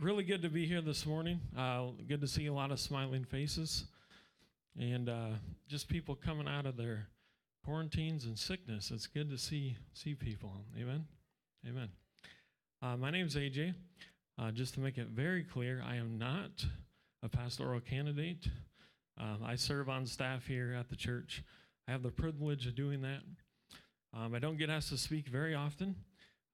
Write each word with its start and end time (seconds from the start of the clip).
really 0.00 0.24
good 0.24 0.42
to 0.42 0.48
be 0.48 0.66
here 0.66 0.80
this 0.80 1.06
morning. 1.06 1.40
Uh, 1.56 1.86
good 2.08 2.20
to 2.20 2.26
see 2.26 2.46
a 2.46 2.52
lot 2.52 2.70
of 2.70 2.80
smiling 2.80 3.24
faces 3.24 3.84
and 4.78 5.08
uh, 5.08 5.28
just 5.68 5.88
people 5.88 6.14
coming 6.16 6.48
out 6.48 6.66
of 6.66 6.76
their 6.76 7.06
quarantines 7.64 8.24
and 8.24 8.38
sickness. 8.38 8.90
It's 8.90 9.06
good 9.06 9.30
to 9.30 9.38
see 9.38 9.76
see 9.92 10.14
people. 10.14 10.52
Amen. 10.78 11.06
Amen. 11.68 11.88
Uh, 12.82 12.96
my 12.96 13.10
name 13.10 13.26
is 13.26 13.36
AJ. 13.36 13.74
Uh, 14.36 14.50
just 14.50 14.74
to 14.74 14.80
make 14.80 14.98
it 14.98 15.08
very 15.08 15.44
clear, 15.44 15.82
I 15.86 15.96
am 15.96 16.18
not 16.18 16.64
a 17.22 17.28
pastoral 17.28 17.80
candidate. 17.80 18.48
Um, 19.16 19.38
I 19.44 19.54
serve 19.54 19.88
on 19.88 20.06
staff 20.06 20.46
here 20.46 20.74
at 20.78 20.88
the 20.88 20.96
church. 20.96 21.44
I 21.86 21.92
have 21.92 22.02
the 22.02 22.10
privilege 22.10 22.66
of 22.66 22.74
doing 22.74 23.00
that. 23.02 23.20
Um, 24.12 24.34
I 24.34 24.40
don't 24.40 24.58
get 24.58 24.70
asked 24.70 24.88
to 24.88 24.98
speak 24.98 25.28
very 25.28 25.54
often, 25.54 25.94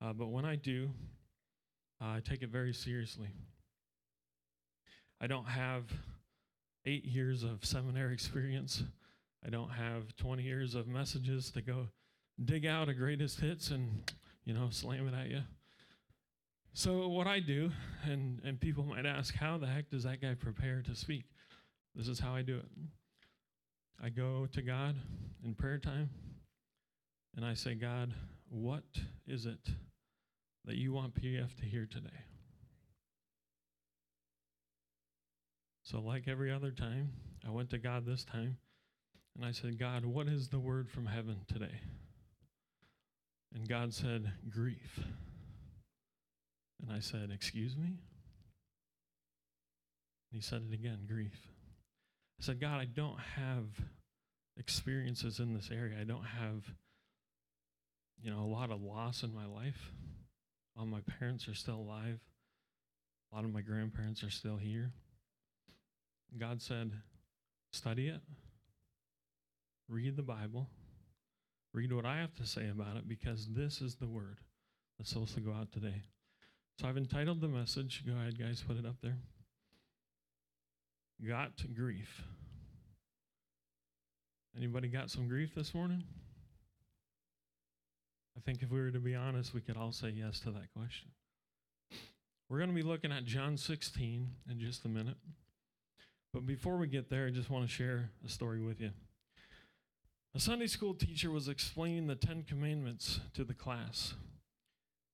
uh, 0.03 0.13
but 0.13 0.29
when 0.29 0.45
I 0.45 0.57
do, 0.57 0.91
uh, 2.01 2.17
I 2.17 2.21
take 2.21 2.43
it 2.43 2.49
very 2.49 2.73
seriously. 2.73 3.29
I 5.21 5.27
don't 5.27 5.47
have 5.47 5.85
eight 6.87 7.05
years 7.05 7.43
of 7.43 7.65
seminary 7.65 8.15
experience. 8.15 8.83
I 9.45 9.51
don't 9.51 9.71
have 9.71 10.17
20 10.17 10.43
years 10.43 10.75
of 10.75 10.87
messages 10.87 11.51
to 11.53 11.63
go 11.63 11.89
dig 12.43 12.65
out 12.65 12.89
a 12.89 12.95
greatest 12.95 13.41
hits 13.41 13.71
and, 13.71 14.11
you 14.45 14.55
know, 14.55 14.69
slam 14.71 15.09
it 15.09 15.15
at 15.15 15.29
you. 15.29 15.43
So 16.73 17.09
what 17.09 17.27
I 17.27 17.41
do, 17.41 17.71
and, 18.05 18.41
and 18.45 18.59
people 18.59 18.85
might 18.85 19.05
ask, 19.05 19.35
how 19.35 19.59
the 19.59 19.67
heck 19.67 19.91
does 19.91 20.05
that 20.05 20.23
guy 20.23 20.35
prepare 20.35 20.83
to 20.83 20.95
speak? 20.95 21.25
This 21.95 22.09
is 22.09 22.21
how 22.21 22.35
I 22.35 22.43
do 22.43 22.59
it. 22.59 22.67
I 24.03 24.09
go 24.09 24.47
to 24.53 24.63
God 24.63 24.97
in 25.45 25.55
prayer 25.55 25.79
time 25.79 26.09
and 27.37 27.45
I 27.45 27.55
say, 27.55 27.75
God, 27.75 28.15
what 28.49 28.85
is 29.27 29.47
it 29.47 29.59
that 30.65 30.77
you 30.77 30.93
want 30.93 31.15
PF 31.15 31.57
to 31.57 31.65
hear 31.65 31.87
today. 31.87 32.09
So, 35.83 36.01
like 36.01 36.29
every 36.29 36.53
other 36.53 36.71
time, 36.71 37.13
I 37.47 37.51
went 37.51 37.71
to 37.71 37.79
God 37.79 38.07
this 38.07 38.25
time 38.25 38.59
and 39.37 39.45
I 39.45 39.53
said, 39.53 39.79
God, 39.79 40.05
what 40.05 40.29
is 40.29 40.49
the 40.49 40.59
word 40.59 40.91
from 40.91 41.07
heaven 41.07 41.39
today? 41.53 41.81
And 43.55 43.69
God 43.69 43.93
said, 43.93 44.33
grief. 44.49 45.01
And 46.83 46.93
I 46.93 47.01
said, 47.01 47.31
Excuse 47.33 47.77
me? 47.77 47.87
And 47.87 47.99
he 50.31 50.41
said 50.41 50.63
it 50.71 50.75
again, 50.75 51.01
grief. 51.09 51.49
I 52.41 52.45
said, 52.45 52.61
God, 52.61 52.81
I 52.81 52.85
don't 52.85 53.19
have 53.37 53.65
experiences 54.57 55.41
in 55.41 55.55
this 55.55 55.71
area. 55.73 55.99
I 56.01 56.05
don't 56.05 56.25
have, 56.25 56.65
you 58.23 58.31
know, 58.31 58.41
a 58.41 58.47
lot 58.47 58.71
of 58.71 58.81
loss 58.81 59.23
in 59.23 59.35
my 59.35 59.47
life. 59.47 59.93
All 60.79 60.87
my 60.87 61.01
parents 61.19 61.49
are 61.49 61.55
still 61.55 61.77
alive. 61.77 62.21
A 63.31 63.37
lot 63.37 63.45
of 63.45 63.53
my 63.53 63.61
grandparents 63.61 64.23
are 64.23 64.31
still 64.31 64.57
here. 64.57 64.93
God 66.39 66.63
said, 66.63 66.93
study 67.73 68.09
it, 68.09 68.21
read 69.89 70.17
the 70.17 70.23
Bible, 70.23 70.69
read 71.73 71.93
what 71.93 72.07
I 72.07 72.19
have 72.19 72.35
to 72.37 72.47
say 72.47 72.69
about 72.69 72.97
it, 72.97 73.09
because 73.09 73.49
this 73.49 73.81
is 73.81 73.97
the 73.97 74.07
word 74.07 74.39
that's 74.97 75.11
supposed 75.11 75.35
to 75.35 75.41
go 75.41 75.53
out 75.53 75.73
today. 75.73 76.03
So 76.81 76.89
I've 76.89 76.97
entitled 76.97 77.41
the 77.41 77.49
message, 77.49 78.05
go 78.07 78.13
ahead, 78.13 78.39
guys, 78.39 78.65
put 78.67 78.79
it 78.79 78.87
up 78.87 78.97
there. 79.03 79.19
Got 81.27 81.63
grief. 81.75 82.23
Anybody 84.57 84.89
got 84.89 85.11
some 85.11 85.29
grief 85.29 85.55
this 85.55 85.75
morning? 85.75 86.05
I 88.41 88.43
think 88.43 88.63
if 88.63 88.71
we 88.71 88.81
were 88.81 88.91
to 88.91 88.99
be 88.99 89.15
honest, 89.15 89.53
we 89.53 89.61
could 89.61 89.77
all 89.77 89.93
say 89.93 90.09
yes 90.09 90.41
to 90.41 90.51
that 90.53 90.73
question. 90.75 91.09
We're 92.49 92.57
going 92.57 92.71
to 92.71 92.75
be 92.75 92.83
looking 92.83 93.13
at 93.13 93.27
John 93.27 93.59
16 93.59 94.29
in 94.51 94.59
just 94.59 94.87
a 94.87 94.89
minute. 94.89 95.19
But 96.33 96.47
before 96.47 96.79
we 96.79 96.87
get 96.87 97.11
there, 97.11 97.27
I 97.27 97.31
just 97.31 97.51
want 97.51 97.69
to 97.69 97.71
share 97.71 98.09
a 98.25 98.31
story 98.31 98.63
with 98.63 98.81
you. 98.81 98.93
A 100.35 100.41
Sunday 100.41 100.69
school 100.69 100.95
teacher 100.95 101.31
was 101.31 101.49
explaining 101.49 102.07
the 102.07 102.15
Ten 102.15 102.43
Commandments 102.43 103.21
to 103.35 103.45
the 103.45 103.53
class. 103.53 104.15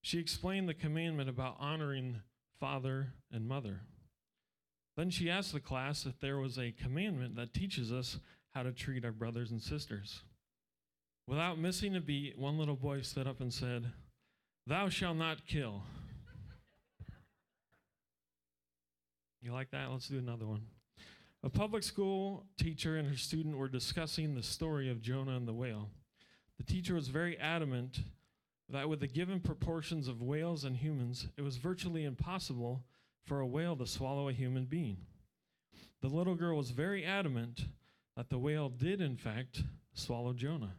She 0.03 0.21
explained 0.21 0.69
the 0.69 0.75
commandment 0.75 1.29
about 1.29 1.57
honoring 1.59 2.21
father 2.61 3.09
and 3.33 3.49
mother. 3.49 3.81
Then 4.97 5.11
she 5.11 5.29
asked 5.29 5.53
the 5.53 5.59
class 5.59 6.07
if 6.07 6.21
there 6.21 6.39
was 6.39 6.59
a 6.59 6.71
commandment 6.71 7.35
that 7.35 7.53
teaches 7.53 7.91
us 7.91 8.19
how 8.55 8.63
to 8.63 8.71
treat 8.71 9.05
our 9.05 9.11
brothers 9.11 9.51
and 9.51 9.61
sisters. 9.61 10.23
Without 11.29 11.59
missing 11.59 11.97
a 11.97 12.01
beat, 12.01 12.39
one 12.39 12.57
little 12.57 12.77
boy 12.77 13.01
stood 13.01 13.27
up 13.27 13.41
and 13.41 13.53
said, 13.53 13.91
Thou 14.67 14.89
shalt 14.89 15.17
not 15.17 15.47
kill. 15.47 15.83
You 19.43 19.53
like 19.53 19.71
that? 19.71 19.91
Let's 19.91 20.09
do 20.09 20.19
another 20.19 20.47
one. 20.47 20.63
A 21.43 21.51
public 21.51 21.83
school 21.83 22.47
teacher 22.59 22.97
and 22.97 23.09
her 23.09 23.17
student 23.17 23.57
were 23.57 23.69
discussing 23.69 24.35
the 24.35 24.43
story 24.43 24.89
of 24.89 25.01
Jonah 25.01 25.37
and 25.37 25.47
the 25.47 25.53
whale. 25.53 25.91
The 26.59 26.65
teacher 26.65 26.95
was 26.95 27.09
very 27.09 27.39
adamant 27.39 28.01
that 28.69 28.89
with 28.89 29.01
the 29.01 29.07
given 29.07 29.41
proportions 29.41 30.09
of 30.09 30.23
whales 30.23 30.65
and 30.65 30.77
humans, 30.77 31.29
it 31.37 31.43
was 31.43 31.57
virtually 31.57 32.05
impossible 32.05 32.83
for 33.25 33.41
a 33.41 33.47
whale 33.47 33.77
to 33.77 33.87
swallow 33.87 34.29
a 34.29 34.33
human 34.33 34.65
being. 34.65 34.99
The 36.03 36.09
little 36.09 36.35
girl 36.35 36.57
was 36.57 36.71
very 36.71 37.05
adamant 37.05 37.67
that 38.17 38.31
the 38.31 38.39
whale 38.39 38.69
did, 38.69 39.01
in 39.01 39.17
fact, 39.17 39.63
swallow 39.93 40.33
Jonah. 40.33 40.75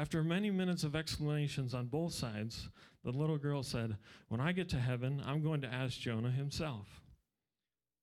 After 0.00 0.24
many 0.24 0.50
minutes 0.50 0.82
of 0.82 0.96
explanations 0.96 1.74
on 1.74 1.88
both 1.88 2.14
sides, 2.14 2.70
the 3.04 3.10
little 3.10 3.36
girl 3.36 3.62
said, 3.62 3.98
When 4.28 4.40
I 4.40 4.52
get 4.52 4.70
to 4.70 4.78
heaven, 4.78 5.22
I'm 5.26 5.42
going 5.42 5.60
to 5.60 5.68
ask 5.68 6.00
Jonah 6.00 6.30
himself. 6.30 7.02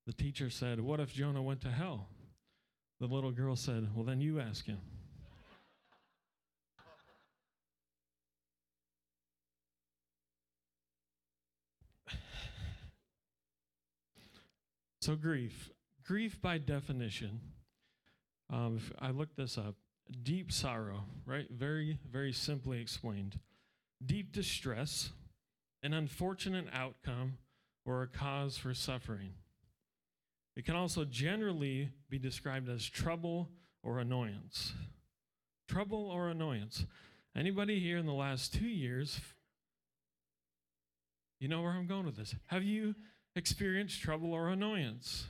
The 0.06 0.12
teacher 0.12 0.48
said, 0.48 0.78
What 0.78 1.00
if 1.00 1.12
Jonah 1.12 1.42
went 1.42 1.60
to 1.62 1.72
hell? 1.72 2.06
The 3.00 3.08
little 3.08 3.32
girl 3.32 3.56
said, 3.56 3.88
Well, 3.96 4.04
then 4.04 4.20
you 4.20 4.38
ask 4.38 4.64
him. 4.64 4.78
so, 15.00 15.16
grief. 15.16 15.72
Grief, 16.06 16.40
by 16.40 16.58
definition, 16.58 17.40
um, 18.50 18.78
I 19.00 19.10
looked 19.10 19.36
this 19.36 19.58
up, 19.58 19.74
deep 20.22 20.52
sorrow, 20.52 21.04
right? 21.26 21.46
Very, 21.50 21.98
very 22.10 22.32
simply 22.32 22.80
explained. 22.80 23.38
Deep 24.04 24.32
distress, 24.32 25.10
an 25.82 25.92
unfortunate 25.92 26.66
outcome, 26.72 27.38
or 27.84 28.02
a 28.02 28.06
cause 28.06 28.56
for 28.56 28.74
suffering. 28.74 29.30
It 30.56 30.64
can 30.64 30.76
also 30.76 31.04
generally 31.04 31.90
be 32.10 32.18
described 32.18 32.68
as 32.68 32.84
trouble 32.84 33.48
or 33.82 33.98
annoyance. 33.98 34.72
Trouble 35.68 36.10
or 36.10 36.28
annoyance. 36.28 36.84
Anybody 37.36 37.78
here 37.78 37.96
in 37.96 38.06
the 38.06 38.12
last 38.12 38.52
two 38.52 38.66
years, 38.66 39.20
you 41.40 41.48
know 41.48 41.62
where 41.62 41.72
I'm 41.72 41.86
going 41.86 42.06
with 42.06 42.16
this. 42.16 42.34
Have 42.46 42.64
you 42.64 42.94
experienced 43.36 44.00
trouble 44.00 44.32
or 44.32 44.48
annoyance? 44.48 45.26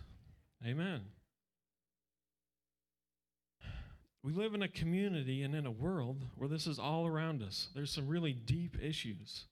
Amen. 0.67 1.03
We 4.23 4.33
live 4.33 4.55
in 4.55 4.63
a 4.63 4.69
community 4.69 5.43
and 5.43 5.55
in 5.55 5.65
a 5.65 5.71
world 5.71 6.25
where 6.35 6.49
this 6.49 6.67
is 6.67 6.79
all 6.79 7.07
around 7.07 7.43
us. 7.43 7.69
There's 7.75 7.93
some 7.93 8.09
really 8.09 8.33
deep 8.33 8.77
issues. 8.83 9.45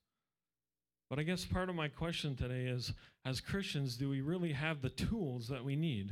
But 1.08 1.20
I 1.20 1.22
guess 1.22 1.44
part 1.44 1.68
of 1.68 1.76
my 1.76 1.88
question 1.88 2.34
today 2.34 2.66
is 2.66 2.92
as 3.24 3.40
Christians, 3.40 3.96
do 3.96 4.08
we 4.08 4.20
really 4.20 4.52
have 4.52 4.82
the 4.82 4.90
tools 4.90 5.48
that 5.48 5.64
we 5.64 5.76
need? 5.76 6.10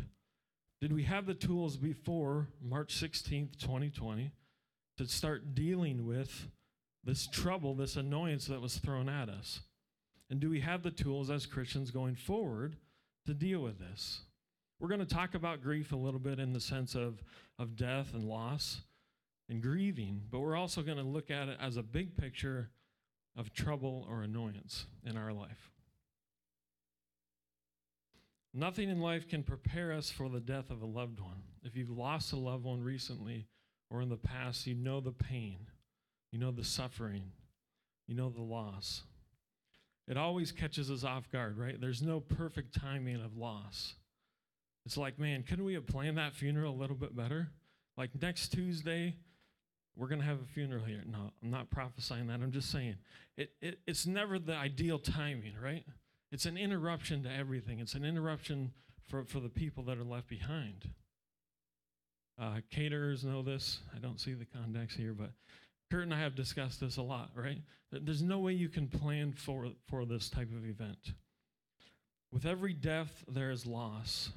Did 0.80 0.92
we 0.92 1.02
have 1.04 1.26
the 1.26 1.34
tools 1.34 1.76
before 1.76 2.48
March 2.62 2.94
16th, 2.94 3.58
2020, 3.58 4.30
to 4.98 5.06
start 5.06 5.54
dealing 5.54 6.06
with 6.06 6.48
this 7.02 7.26
trouble, 7.26 7.74
this 7.74 7.96
annoyance 7.96 8.46
that 8.46 8.60
was 8.60 8.76
thrown 8.76 9.08
at 9.08 9.28
us? 9.28 9.60
And 10.30 10.40
do 10.40 10.48
we 10.48 10.60
have 10.60 10.82
the 10.82 10.90
tools 10.90 11.28
as 11.28 11.46
Christians 11.46 11.90
going 11.90 12.14
forward 12.14 12.76
to 13.26 13.34
deal 13.34 13.60
with 13.60 13.78
this? 13.78 14.20
We're 14.78 14.88
going 14.88 15.00
to 15.00 15.06
talk 15.06 15.34
about 15.34 15.62
grief 15.62 15.92
a 15.92 15.96
little 15.96 16.20
bit 16.20 16.38
in 16.38 16.52
the 16.52 16.60
sense 16.60 16.94
of, 16.94 17.22
of 17.58 17.76
death 17.76 18.14
and 18.14 18.24
loss 18.24 18.82
and 19.48 19.62
grieving, 19.62 20.22
but 20.30 20.40
we're 20.40 20.56
also 20.56 20.82
going 20.82 20.98
to 20.98 21.04
look 21.04 21.30
at 21.30 21.48
it 21.48 21.58
as 21.60 21.76
a 21.76 21.82
big 21.82 22.16
picture 22.16 22.70
of 23.36 23.52
trouble 23.52 24.06
or 24.08 24.22
annoyance 24.22 24.86
in 25.04 25.16
our 25.16 25.32
life. 25.32 25.70
Nothing 28.52 28.88
in 28.88 29.00
life 29.00 29.28
can 29.28 29.42
prepare 29.42 29.92
us 29.92 30.10
for 30.10 30.28
the 30.28 30.40
death 30.40 30.70
of 30.70 30.80
a 30.80 30.86
loved 30.86 31.20
one. 31.20 31.42
If 31.64 31.76
you've 31.76 31.90
lost 31.90 32.32
a 32.32 32.36
loved 32.36 32.64
one 32.64 32.82
recently 32.82 33.48
or 33.90 34.00
in 34.00 34.08
the 34.08 34.16
past, 34.16 34.66
you 34.66 34.74
know 34.74 35.00
the 35.00 35.12
pain, 35.12 35.58
you 36.30 36.38
know 36.38 36.52
the 36.52 36.64
suffering, 36.64 37.32
you 38.06 38.14
know 38.14 38.30
the 38.30 38.42
loss. 38.42 39.02
It 40.06 40.16
always 40.16 40.52
catches 40.52 40.90
us 40.90 41.02
off 41.02 41.30
guard, 41.30 41.58
right? 41.58 41.80
There's 41.80 42.02
no 42.02 42.20
perfect 42.20 42.74
timing 42.78 43.20
of 43.20 43.36
loss. 43.36 43.94
It's 44.86 44.96
like, 44.96 45.18
man, 45.18 45.42
couldn't 45.42 45.64
we 45.64 45.74
have 45.74 45.86
planned 45.86 46.18
that 46.18 46.34
funeral 46.34 46.74
a 46.74 46.76
little 46.76 46.96
bit 46.96 47.16
better? 47.16 47.48
Like 47.96 48.10
next 48.20 48.48
Tuesday, 48.48 49.14
we're 49.96 50.08
going 50.08 50.20
to 50.20 50.26
have 50.26 50.40
a 50.40 50.46
funeral 50.52 50.84
here. 50.84 51.02
No, 51.06 51.32
I'm 51.42 51.50
not 51.50 51.70
prophesying 51.70 52.26
that. 52.26 52.40
I'm 52.42 52.52
just 52.52 52.70
saying 52.70 52.96
it, 53.36 53.52
it, 53.60 53.78
it's 53.86 54.06
never 54.06 54.38
the 54.38 54.54
ideal 54.54 54.98
timing, 54.98 55.54
right? 55.62 55.84
It's 56.32 56.46
an 56.46 56.56
interruption 56.56 57.22
to 57.22 57.30
everything. 57.32 57.78
It's 57.78 57.94
an 57.94 58.04
interruption 58.04 58.72
for, 59.08 59.24
for 59.24 59.40
the 59.40 59.48
people 59.48 59.84
that 59.84 59.98
are 59.98 60.04
left 60.04 60.28
behind. 60.28 60.88
Uh, 62.40 62.56
caterers 62.70 63.24
know 63.24 63.42
this. 63.42 63.78
I 63.94 63.98
don't 63.98 64.20
see 64.20 64.34
the 64.34 64.46
context 64.46 64.96
here, 64.96 65.12
but 65.12 65.30
Kurt 65.90 66.02
and 66.02 66.12
I 66.12 66.18
have 66.18 66.34
discussed 66.34 66.80
this 66.80 66.96
a 66.96 67.02
lot, 67.02 67.30
right? 67.36 67.62
There's 67.92 68.22
no 68.22 68.40
way 68.40 68.52
you 68.52 68.68
can 68.68 68.88
plan 68.88 69.32
for, 69.32 69.68
for 69.86 70.04
this 70.04 70.28
type 70.28 70.50
of 70.50 70.66
event. 70.68 71.12
With 72.32 72.46
every 72.46 72.72
death, 72.72 73.24
there 73.28 73.52
is 73.52 73.64
loss. 73.64 74.30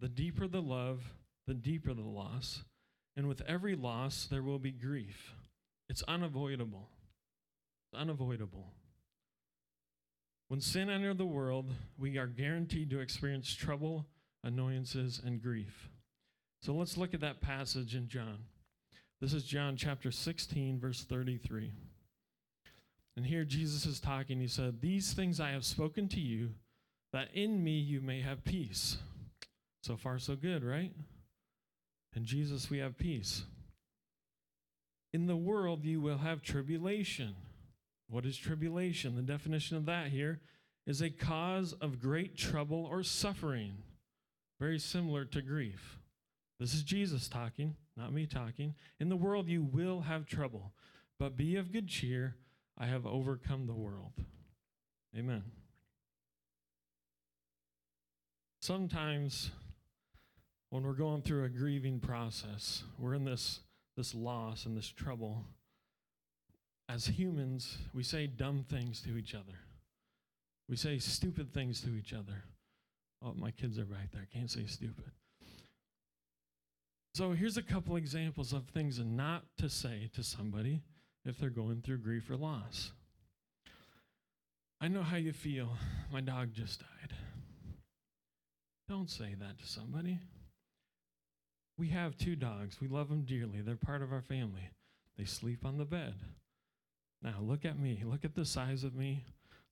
The 0.00 0.08
deeper 0.08 0.46
the 0.46 0.62
love, 0.62 1.02
the 1.46 1.54
deeper 1.54 1.94
the 1.94 2.02
loss. 2.02 2.62
And 3.16 3.28
with 3.28 3.42
every 3.48 3.74
loss, 3.74 4.28
there 4.30 4.42
will 4.42 4.58
be 4.58 4.70
grief. 4.70 5.34
It's 5.88 6.02
unavoidable. 6.06 6.88
It's 7.84 8.00
unavoidable. 8.00 8.72
When 10.48 10.60
sin 10.60 10.88
entered 10.88 11.18
the 11.18 11.26
world, 11.26 11.72
we 11.98 12.16
are 12.16 12.26
guaranteed 12.26 12.90
to 12.90 13.00
experience 13.00 13.52
trouble, 13.54 14.06
annoyances, 14.44 15.20
and 15.24 15.42
grief. 15.42 15.88
So 16.62 16.72
let's 16.72 16.96
look 16.96 17.12
at 17.12 17.20
that 17.20 17.40
passage 17.40 17.94
in 17.94 18.08
John. 18.08 18.38
This 19.20 19.32
is 19.32 19.44
John 19.44 19.76
chapter 19.76 20.10
16, 20.10 20.78
verse 20.78 21.04
33. 21.04 21.72
And 23.16 23.26
here 23.26 23.44
Jesus 23.44 23.84
is 23.84 23.98
talking. 23.98 24.40
He 24.40 24.46
said, 24.46 24.80
These 24.80 25.12
things 25.12 25.40
I 25.40 25.50
have 25.50 25.64
spoken 25.64 26.08
to 26.10 26.20
you, 26.20 26.50
that 27.12 27.28
in 27.34 27.62
me 27.62 27.72
you 27.72 28.00
may 28.00 28.20
have 28.20 28.44
peace. 28.44 28.98
So 29.82 29.96
far, 29.96 30.18
so 30.18 30.36
good, 30.36 30.64
right? 30.64 30.92
In 32.14 32.24
Jesus, 32.24 32.70
we 32.70 32.78
have 32.78 32.98
peace. 32.98 33.44
In 35.12 35.26
the 35.26 35.36
world, 35.36 35.84
you 35.84 36.00
will 36.00 36.18
have 36.18 36.42
tribulation. 36.42 37.34
What 38.08 38.26
is 38.26 38.36
tribulation? 38.36 39.16
The 39.16 39.22
definition 39.22 39.76
of 39.76 39.86
that 39.86 40.08
here 40.08 40.40
is 40.86 41.00
a 41.00 41.10
cause 41.10 41.74
of 41.74 42.00
great 42.00 42.36
trouble 42.36 42.86
or 42.90 43.02
suffering, 43.02 43.78
very 44.58 44.78
similar 44.78 45.24
to 45.26 45.42
grief. 45.42 45.98
This 46.58 46.74
is 46.74 46.82
Jesus 46.82 47.28
talking, 47.28 47.76
not 47.96 48.12
me 48.12 48.26
talking. 48.26 48.74
In 48.98 49.08
the 49.08 49.16
world, 49.16 49.48
you 49.48 49.62
will 49.62 50.00
have 50.00 50.26
trouble, 50.26 50.72
but 51.18 51.36
be 51.36 51.56
of 51.56 51.72
good 51.72 51.88
cheer. 51.88 52.36
I 52.76 52.86
have 52.86 53.06
overcome 53.06 53.66
the 53.66 53.74
world. 53.74 54.12
Amen. 55.16 55.44
Sometimes 58.60 59.50
when 60.70 60.82
we're 60.82 60.92
going 60.92 61.22
through 61.22 61.44
a 61.44 61.48
grieving 61.48 62.00
process, 62.00 62.82
we're 62.98 63.14
in 63.14 63.24
this, 63.24 63.60
this 63.96 64.14
loss 64.14 64.66
and 64.66 64.76
this 64.76 64.88
trouble. 64.88 65.44
As 66.88 67.06
humans, 67.06 67.78
we 67.94 68.02
say 68.02 68.26
dumb 68.26 68.64
things 68.68 69.00
to 69.02 69.16
each 69.16 69.34
other. 69.34 69.58
We 70.68 70.76
say 70.76 70.98
stupid 70.98 71.52
things 71.52 71.80
to 71.82 71.94
each 71.94 72.12
other. 72.12 72.44
Oh, 73.24 73.34
my 73.36 73.50
kids 73.50 73.78
are 73.78 73.84
back 73.84 74.12
there. 74.12 74.28
Can't 74.32 74.50
say 74.50 74.66
stupid. 74.66 75.10
So 77.14 77.32
here's 77.32 77.56
a 77.56 77.62
couple 77.62 77.96
examples 77.96 78.52
of 78.52 78.66
things 78.68 79.00
not 79.00 79.44
to 79.58 79.68
say 79.68 80.10
to 80.14 80.22
somebody 80.22 80.82
if 81.24 81.38
they're 81.38 81.50
going 81.50 81.82
through 81.82 81.98
grief 81.98 82.30
or 82.30 82.36
loss. 82.36 82.92
I 84.80 84.88
know 84.88 85.02
how 85.02 85.16
you 85.16 85.32
feel. 85.32 85.70
My 86.12 86.20
dog 86.20 86.52
just 86.52 86.80
died. 86.80 87.16
Don't 88.88 89.10
say 89.10 89.34
that 89.40 89.58
to 89.58 89.66
somebody. 89.66 90.20
We 91.78 91.88
have 91.88 92.16
two 92.16 92.34
dogs. 92.34 92.80
We 92.80 92.88
love 92.88 93.08
them 93.08 93.22
dearly. 93.22 93.60
They're 93.60 93.76
part 93.76 94.02
of 94.02 94.12
our 94.12 94.22
family. 94.22 94.70
They 95.16 95.24
sleep 95.24 95.64
on 95.64 95.78
the 95.78 95.84
bed. 95.84 96.14
Now, 97.22 97.36
look 97.40 97.64
at 97.64 97.78
me. 97.78 98.02
Look 98.04 98.24
at 98.24 98.34
the 98.34 98.44
size 98.44 98.84
of 98.84 98.94
me. 98.94 99.24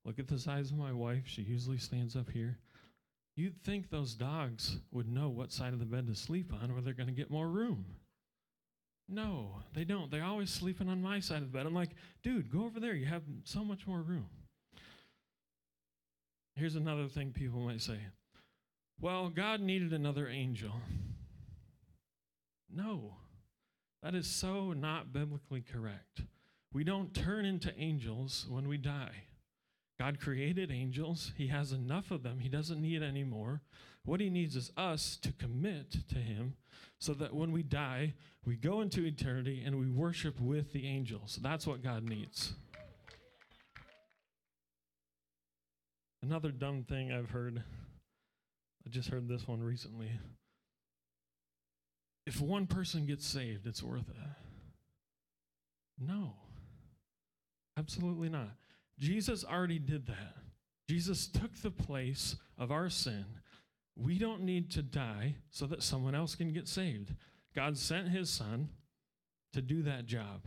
Look 0.04 0.18
at 0.18 0.28
the 0.28 0.38
size 0.38 0.70
of 0.70 0.78
my 0.78 0.92
wife. 0.92 1.24
She 1.26 1.42
usually 1.42 1.78
stands 1.78 2.14
up 2.14 2.30
here. 2.30 2.58
You'd 3.36 3.62
think 3.62 3.90
those 3.90 4.14
dogs 4.14 4.78
would 4.92 5.08
know 5.08 5.28
what 5.28 5.52
side 5.52 5.72
of 5.72 5.78
the 5.78 5.84
bed 5.84 6.06
to 6.06 6.14
sleep 6.14 6.52
on 6.52 6.70
or 6.70 6.80
they're 6.80 6.94
going 6.94 7.08
to 7.08 7.12
get 7.12 7.30
more 7.30 7.48
room. 7.48 7.84
No, 9.08 9.60
they 9.74 9.84
don't. 9.84 10.10
They're 10.10 10.24
always 10.24 10.50
sleeping 10.50 10.88
on 10.88 11.02
my 11.02 11.20
side 11.20 11.42
of 11.42 11.52
the 11.52 11.58
bed. 11.58 11.66
I'm 11.66 11.74
like, 11.74 11.90
dude, 12.22 12.50
go 12.50 12.64
over 12.64 12.80
there. 12.80 12.94
You 12.94 13.06
have 13.06 13.22
so 13.44 13.64
much 13.64 13.86
more 13.86 14.00
room. 14.00 14.26
Here's 16.54 16.76
another 16.76 17.06
thing 17.06 17.32
people 17.32 17.60
might 17.60 17.82
say 17.82 17.98
well, 19.00 19.28
God 19.28 19.60
needed 19.60 19.92
another 19.92 20.26
angel. 20.26 20.72
No, 22.76 23.14
that 24.02 24.14
is 24.14 24.26
so 24.26 24.74
not 24.74 25.10
biblically 25.10 25.62
correct. 25.62 26.20
We 26.74 26.84
don't 26.84 27.14
turn 27.14 27.46
into 27.46 27.72
angels 27.78 28.44
when 28.50 28.68
we 28.68 28.76
die. 28.76 29.24
God 29.98 30.20
created 30.20 30.70
angels. 30.70 31.32
He 31.38 31.46
has 31.46 31.72
enough 31.72 32.10
of 32.10 32.22
them. 32.22 32.40
He 32.40 32.50
doesn't 32.50 32.82
need 32.82 33.02
any 33.02 33.24
more. 33.24 33.62
What 34.04 34.20
he 34.20 34.28
needs 34.28 34.56
is 34.56 34.70
us 34.76 35.16
to 35.22 35.32
commit 35.32 35.90
to 36.10 36.18
him 36.18 36.56
so 36.98 37.14
that 37.14 37.34
when 37.34 37.50
we 37.50 37.62
die, 37.62 38.12
we 38.44 38.56
go 38.56 38.82
into 38.82 39.06
eternity 39.06 39.62
and 39.64 39.80
we 39.80 39.88
worship 39.88 40.38
with 40.38 40.74
the 40.74 40.86
angels. 40.86 41.38
That's 41.40 41.66
what 41.66 41.82
God 41.82 42.04
needs. 42.04 42.52
Another 46.22 46.50
dumb 46.50 46.82
thing 46.82 47.10
I've 47.10 47.30
heard, 47.30 47.62
I 48.84 48.90
just 48.90 49.08
heard 49.08 49.28
this 49.28 49.48
one 49.48 49.62
recently. 49.62 50.10
If 52.26 52.40
one 52.40 52.66
person 52.66 53.06
gets 53.06 53.24
saved, 53.24 53.66
it's 53.66 53.82
worth 53.82 54.08
it. 54.08 54.16
No, 55.98 56.34
absolutely 57.78 58.28
not. 58.28 58.50
Jesus 58.98 59.44
already 59.44 59.78
did 59.78 60.06
that. 60.06 60.34
Jesus 60.88 61.26
took 61.26 61.54
the 61.62 61.70
place 61.70 62.36
of 62.58 62.70
our 62.70 62.88
sin. 62.88 63.24
We 63.96 64.18
don't 64.18 64.42
need 64.42 64.70
to 64.72 64.82
die 64.82 65.36
so 65.50 65.66
that 65.66 65.82
someone 65.82 66.14
else 66.14 66.34
can 66.34 66.52
get 66.52 66.68
saved. 66.68 67.14
God 67.54 67.78
sent 67.78 68.08
his 68.08 68.28
son 68.28 68.68
to 69.52 69.62
do 69.62 69.82
that 69.82 70.06
job. 70.06 70.42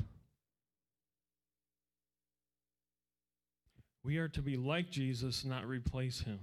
We 4.04 4.18
are 4.18 4.30
to 4.30 4.42
be 4.42 4.56
like 4.56 4.90
Jesus, 4.92 5.44
not 5.44 5.68
replace 5.68 6.22
him. 6.22 6.40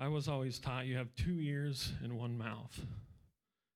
I 0.00 0.08
was 0.08 0.28
always 0.28 0.58
taught 0.58 0.86
you 0.86 0.96
have 0.96 1.14
two 1.16 1.40
ears 1.40 1.92
and 2.02 2.16
one 2.16 2.38
mouth. 2.38 2.78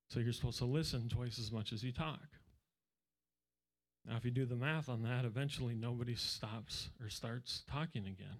So 0.09 0.21
you're 0.21 0.33
supposed 0.33 0.59
to 0.59 0.67
listen 0.67 1.09
twice 1.09 1.39
as 1.39 1.51
much 1.51 1.73
as 1.73 1.83
you 1.83 1.91
talk. 1.91 2.21
Now, 4.07 4.17
if 4.17 4.25
you 4.25 4.31
do 4.31 4.45
the 4.45 4.57
math 4.57 4.89
on 4.89 5.03
that, 5.03 5.25
eventually 5.25 5.75
nobody 5.75 6.15
stops 6.15 6.91
or 7.01 7.09
starts 7.09 7.63
talking 7.71 8.07
again. 8.07 8.39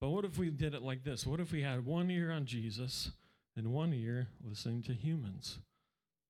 But 0.00 0.10
what 0.10 0.24
if 0.24 0.38
we 0.38 0.50
did 0.50 0.74
it 0.74 0.82
like 0.82 1.04
this? 1.04 1.26
What 1.26 1.40
if 1.40 1.52
we 1.52 1.62
had 1.62 1.86
one 1.86 2.10
ear 2.10 2.30
on 2.30 2.44
Jesus 2.44 3.12
and 3.56 3.72
one 3.72 3.94
ear 3.94 4.28
listening 4.42 4.82
to 4.84 4.92
humans? 4.94 5.58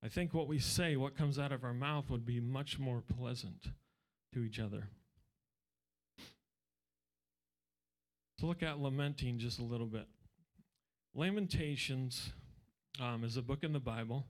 I 0.05 0.09
think 0.09 0.35
what 0.35 0.49
we 0.49 0.59
say, 0.59 0.97
what 0.97 1.17
comes 1.17 1.39
out 1.39 1.53
of 1.53 1.65
our 1.65 1.73
mouth, 1.73 2.11
would 2.11 2.27
be 2.27 2.39
much 2.39 2.79
more 2.79 3.03
pleasant 3.19 3.69
to 4.35 4.45
each 4.45 4.61
other. 4.61 4.89
So 8.39 8.47
look 8.47 8.63
at 8.63 8.79
lamenting 8.79 9.39
just 9.39 9.59
a 9.59 9.65
little 9.65 9.87
bit. 9.87 10.07
Lamentations 11.15 12.33
um, 13.01 13.23
is 13.23 13.37
a 13.37 13.43
book 13.43 13.63
in 13.63 13.73
the 13.73 13.79
Bible. 13.79 14.27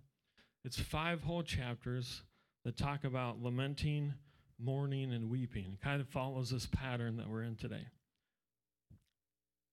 It's 0.65 0.79
five 0.79 1.23
whole 1.23 1.43
chapters 1.43 2.23
that 2.65 2.77
talk 2.77 3.05
about 3.05 3.43
lamenting, 3.43 4.13
mourning, 4.59 5.13
and 5.13 5.31
weeping. 5.31 5.73
It 5.73 5.81
kind 5.83 6.01
of 6.01 6.09
follows 6.09 6.51
this 6.51 6.67
pattern 6.67 7.17
that 7.17 7.29
we're 7.29 7.43
in 7.43 7.57
today. 7.57 7.87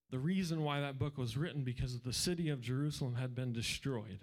The 0.09 0.19
reason 0.19 0.63
why 0.63 0.79
that 0.81 0.99
book 0.99 1.17
was 1.17 1.35
written 1.35 1.63
because 1.63 1.99
the 1.99 2.13
city 2.13 2.49
of 2.49 2.61
Jerusalem 2.61 3.15
had 3.15 3.35
been 3.35 3.51
destroyed. 3.51 4.19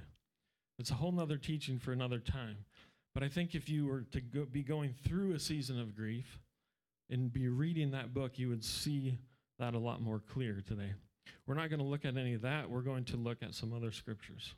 It's 0.79 0.91
a 0.91 0.95
whole 0.95 1.13
nother 1.13 1.39
teaching 1.39 1.79
for 1.79 1.93
another 1.93 2.19
time. 2.19 2.57
But 3.15 3.23
I 3.23 3.29
think 3.29 3.55
if 3.55 3.69
you 3.69 3.87
were 3.87 4.03
to 4.13 4.21
go, 4.21 4.47
be 4.47 4.63
going 4.63 4.95
through 5.05 5.35
a 5.35 5.41
season 5.41 5.79
of 5.79 5.95
grief 5.95 6.39
and 7.11 7.33
be 7.33 7.49
reading 7.49 7.91
that 7.91 8.15
book, 8.15 8.39
you 8.39 8.49
would 8.49 8.65
see 8.65 9.19
that 9.59 9.75
a 9.75 9.79
lot 9.79 10.01
more 10.01 10.21
clear 10.33 10.63
today. 10.67 10.93
We're 11.47 11.55
not 11.55 11.71
going 11.71 11.81
to 11.81 11.87
look 11.87 12.05
at 12.05 12.17
any 12.17 12.35
of 12.35 12.43
that. 12.43 12.71
We're 12.71 12.81
going 12.81 13.05
to 13.07 13.17
look 13.17 13.43
at 13.43 13.55
some 13.55 13.73
other 13.73 13.93
scriptures. 13.93 14.55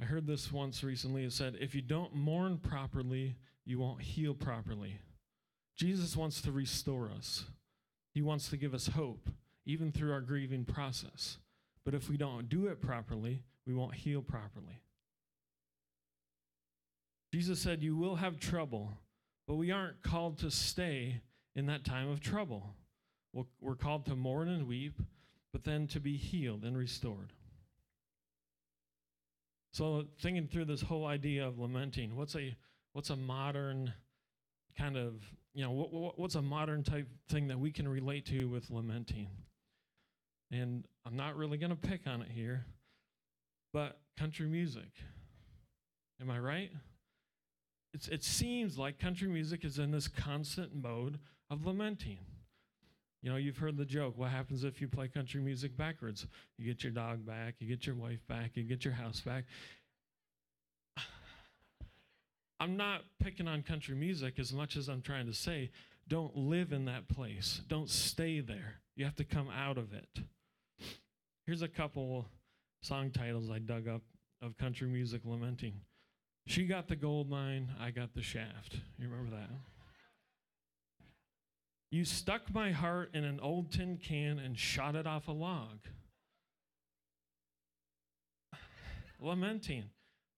I 0.00 0.04
heard 0.04 0.26
this 0.26 0.50
once 0.50 0.82
recently. 0.82 1.24
It 1.24 1.32
said, 1.32 1.56
if 1.60 1.74
you 1.74 1.82
don't 1.82 2.14
mourn 2.14 2.58
properly, 2.58 3.36
you 3.64 3.78
won't 3.78 4.02
heal 4.02 4.34
properly. 4.34 4.98
Jesus 5.76 6.16
wants 6.16 6.40
to 6.42 6.52
restore 6.52 7.10
us, 7.16 7.44
He 8.12 8.22
wants 8.22 8.48
to 8.50 8.56
give 8.56 8.74
us 8.74 8.88
hope, 8.88 9.28
even 9.64 9.92
through 9.92 10.12
our 10.12 10.20
grieving 10.20 10.64
process. 10.64 11.38
But 11.84 11.94
if 11.94 12.08
we 12.08 12.16
don't 12.16 12.48
do 12.48 12.66
it 12.66 12.80
properly, 12.80 13.42
we 13.66 13.74
won't 13.74 13.94
heal 13.94 14.22
properly. 14.22 14.82
Jesus 17.32 17.60
said, 17.60 17.82
You 17.82 17.96
will 17.96 18.16
have 18.16 18.38
trouble, 18.38 18.92
but 19.46 19.54
we 19.54 19.70
aren't 19.70 20.02
called 20.02 20.38
to 20.38 20.50
stay 20.50 21.22
in 21.54 21.66
that 21.66 21.84
time 21.84 22.08
of 22.08 22.20
trouble. 22.20 22.74
We're 23.60 23.76
called 23.76 24.04
to 24.06 24.14
mourn 24.14 24.48
and 24.48 24.68
weep, 24.68 25.00
but 25.52 25.64
then 25.64 25.86
to 25.88 26.00
be 26.00 26.16
healed 26.16 26.64
and 26.64 26.76
restored. 26.76 27.32
So 29.72 30.04
thinking 30.20 30.48
through 30.48 30.66
this 30.66 30.82
whole 30.82 31.06
idea 31.06 31.46
of 31.46 31.58
lamenting, 31.58 32.16
what's 32.16 32.36
a 32.36 32.56
what's 32.92 33.10
a 33.10 33.16
modern 33.16 33.92
kind 34.76 34.96
of 34.96 35.14
you 35.54 35.62
know, 35.62 35.70
what, 35.70 35.92
what, 35.92 36.18
what's 36.18 36.34
a 36.34 36.42
modern 36.42 36.82
type 36.82 37.06
thing 37.28 37.48
that 37.48 37.58
we 37.58 37.70
can 37.70 37.86
relate 37.86 38.26
to 38.26 38.46
with 38.46 38.70
lamenting? 38.70 39.28
And 40.50 40.84
I'm 41.06 41.16
not 41.16 41.36
really 41.36 41.58
going 41.58 41.70
to 41.70 41.76
pick 41.76 42.06
on 42.06 42.22
it 42.22 42.30
here, 42.30 42.64
but 43.72 43.98
country 44.18 44.46
music. 44.46 44.90
Am 46.20 46.30
I 46.30 46.38
right? 46.38 46.70
It's, 47.92 48.08
it 48.08 48.24
seems 48.24 48.78
like 48.78 48.98
country 48.98 49.28
music 49.28 49.64
is 49.64 49.78
in 49.78 49.90
this 49.90 50.08
constant 50.08 50.74
mode 50.74 51.18
of 51.50 51.66
lamenting. 51.66 52.18
You 53.22 53.30
know, 53.30 53.36
you've 53.36 53.58
heard 53.58 53.76
the 53.76 53.84
joke 53.84 54.14
what 54.16 54.30
happens 54.30 54.64
if 54.64 54.80
you 54.80 54.88
play 54.88 55.08
country 55.08 55.40
music 55.40 55.76
backwards? 55.76 56.26
You 56.58 56.66
get 56.66 56.82
your 56.82 56.92
dog 56.92 57.24
back, 57.24 57.54
you 57.60 57.68
get 57.68 57.86
your 57.86 57.94
wife 57.94 58.26
back, 58.28 58.52
you 58.54 58.64
get 58.64 58.84
your 58.84 58.94
house 58.94 59.20
back. 59.20 59.44
I'm 62.60 62.76
not 62.76 63.02
picking 63.22 63.46
on 63.46 63.62
country 63.62 63.94
music 63.94 64.38
as 64.38 64.52
much 64.52 64.76
as 64.76 64.88
I'm 64.88 65.02
trying 65.02 65.26
to 65.26 65.34
say 65.34 65.70
don't 66.08 66.36
live 66.36 66.72
in 66.72 66.86
that 66.86 67.08
place, 67.08 67.60
don't 67.68 67.88
stay 67.88 68.40
there. 68.40 68.80
You 68.96 69.04
have 69.04 69.14
to 69.16 69.24
come 69.24 69.48
out 69.48 69.78
of 69.78 69.92
it. 69.92 70.24
Here's 71.46 71.62
a 71.62 71.68
couple 71.68 72.26
song 72.82 73.10
titles 73.10 73.50
I 73.50 73.60
dug 73.60 73.86
up 73.86 74.02
of 74.42 74.56
country 74.58 74.88
music 74.88 75.22
lamenting. 75.24 75.74
She 76.46 76.66
got 76.66 76.88
the 76.88 76.96
gold 76.96 77.30
mine, 77.30 77.70
I 77.80 77.92
got 77.92 78.14
the 78.14 78.22
shaft. 78.22 78.80
You 78.98 79.08
remember 79.08 79.36
that? 79.36 79.50
You 81.92 82.06
stuck 82.06 82.52
my 82.54 82.72
heart 82.72 83.10
in 83.12 83.22
an 83.22 83.38
old 83.38 83.70
tin 83.70 83.98
can 83.98 84.38
and 84.38 84.58
shot 84.58 84.96
it 84.96 85.06
off 85.06 85.28
a 85.28 85.32
log. 85.32 85.78
Lamenting. 89.20 89.84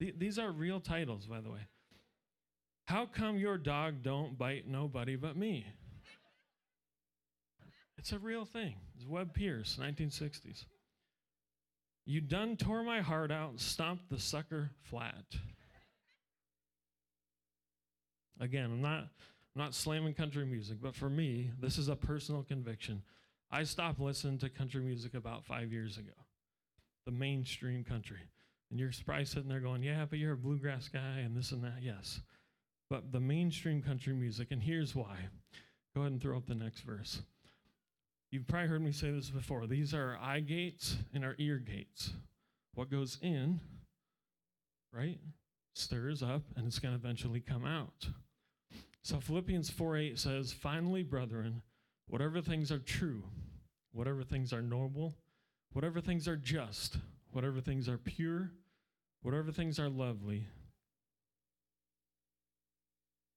these 0.00 0.36
are 0.36 0.50
real 0.50 0.80
titles, 0.80 1.26
by 1.26 1.40
the 1.40 1.50
way. 1.52 1.60
How 2.86 3.06
come 3.06 3.38
your 3.38 3.56
dog 3.56 4.02
don't 4.02 4.36
bite 4.36 4.66
nobody 4.66 5.14
but 5.14 5.36
me? 5.36 5.64
It's 7.98 8.10
a 8.10 8.18
real 8.18 8.44
thing. 8.44 8.74
It's 8.96 9.06
Webb 9.06 9.32
Pierce, 9.32 9.78
1960s. 9.80 10.64
You 12.04 12.20
done 12.20 12.56
tore 12.56 12.82
my 12.82 13.00
heart 13.00 13.30
out 13.30 13.50
and 13.50 13.60
stomped 13.60 14.10
the 14.10 14.18
sucker 14.18 14.72
flat. 14.82 15.24
Again, 18.40 18.64
I'm 18.64 18.82
not, 18.82 19.08
I'm 19.54 19.62
not 19.62 19.74
slamming 19.74 20.14
country 20.14 20.44
music, 20.44 20.78
but 20.82 20.96
for 20.96 21.08
me, 21.08 21.50
this 21.60 21.78
is 21.78 21.88
a 21.88 21.96
personal 21.96 22.42
conviction. 22.42 23.02
I 23.50 23.62
stopped 23.62 24.00
listening 24.00 24.38
to 24.38 24.48
country 24.48 24.80
music 24.80 25.14
about 25.14 25.44
five 25.44 25.72
years 25.72 25.96
ago, 25.96 26.12
the 27.06 27.12
mainstream 27.12 27.84
country. 27.84 28.18
And 28.70 28.80
you're 28.80 28.90
probably 29.06 29.26
sitting 29.26 29.48
there 29.48 29.60
going, 29.60 29.84
Yeah, 29.84 30.06
but 30.10 30.18
you're 30.18 30.32
a 30.32 30.36
bluegrass 30.36 30.88
guy 30.88 31.18
and 31.18 31.36
this 31.36 31.52
and 31.52 31.62
that. 31.62 31.82
Yes. 31.82 32.20
But 32.90 33.12
the 33.12 33.20
mainstream 33.20 33.80
country 33.80 34.12
music, 34.12 34.48
and 34.50 34.62
here's 34.62 34.94
why. 34.94 35.16
Go 35.94 36.00
ahead 36.00 36.12
and 36.12 36.20
throw 36.20 36.36
up 36.36 36.46
the 36.46 36.54
next 36.56 36.80
verse. 36.80 37.22
You've 38.32 38.48
probably 38.48 38.68
heard 38.68 38.82
me 38.82 38.90
say 38.90 39.12
this 39.12 39.30
before. 39.30 39.68
These 39.68 39.94
are 39.94 40.16
our 40.16 40.18
eye 40.18 40.40
gates 40.40 40.96
and 41.14 41.24
our 41.24 41.36
ear 41.38 41.58
gates. 41.58 42.10
What 42.74 42.90
goes 42.90 43.18
in, 43.22 43.60
right, 44.92 45.20
stirs 45.74 46.20
up, 46.20 46.42
and 46.56 46.66
it's 46.66 46.80
going 46.80 46.92
to 46.92 46.98
eventually 46.98 47.38
come 47.38 47.64
out. 47.64 48.08
So 49.04 49.20
Philippians 49.20 49.68
4 49.68 49.98
8 49.98 50.18
says, 50.18 50.50
Finally, 50.50 51.02
brethren, 51.02 51.60
whatever 52.08 52.40
things 52.40 52.72
are 52.72 52.78
true, 52.78 53.22
whatever 53.92 54.24
things 54.24 54.50
are 54.50 54.62
noble, 54.62 55.14
whatever 55.74 56.00
things 56.00 56.26
are 56.26 56.38
just, 56.38 56.96
whatever 57.30 57.60
things 57.60 57.86
are 57.86 57.98
pure, 57.98 58.52
whatever 59.20 59.52
things 59.52 59.78
are 59.78 59.90
lovely, 59.90 60.46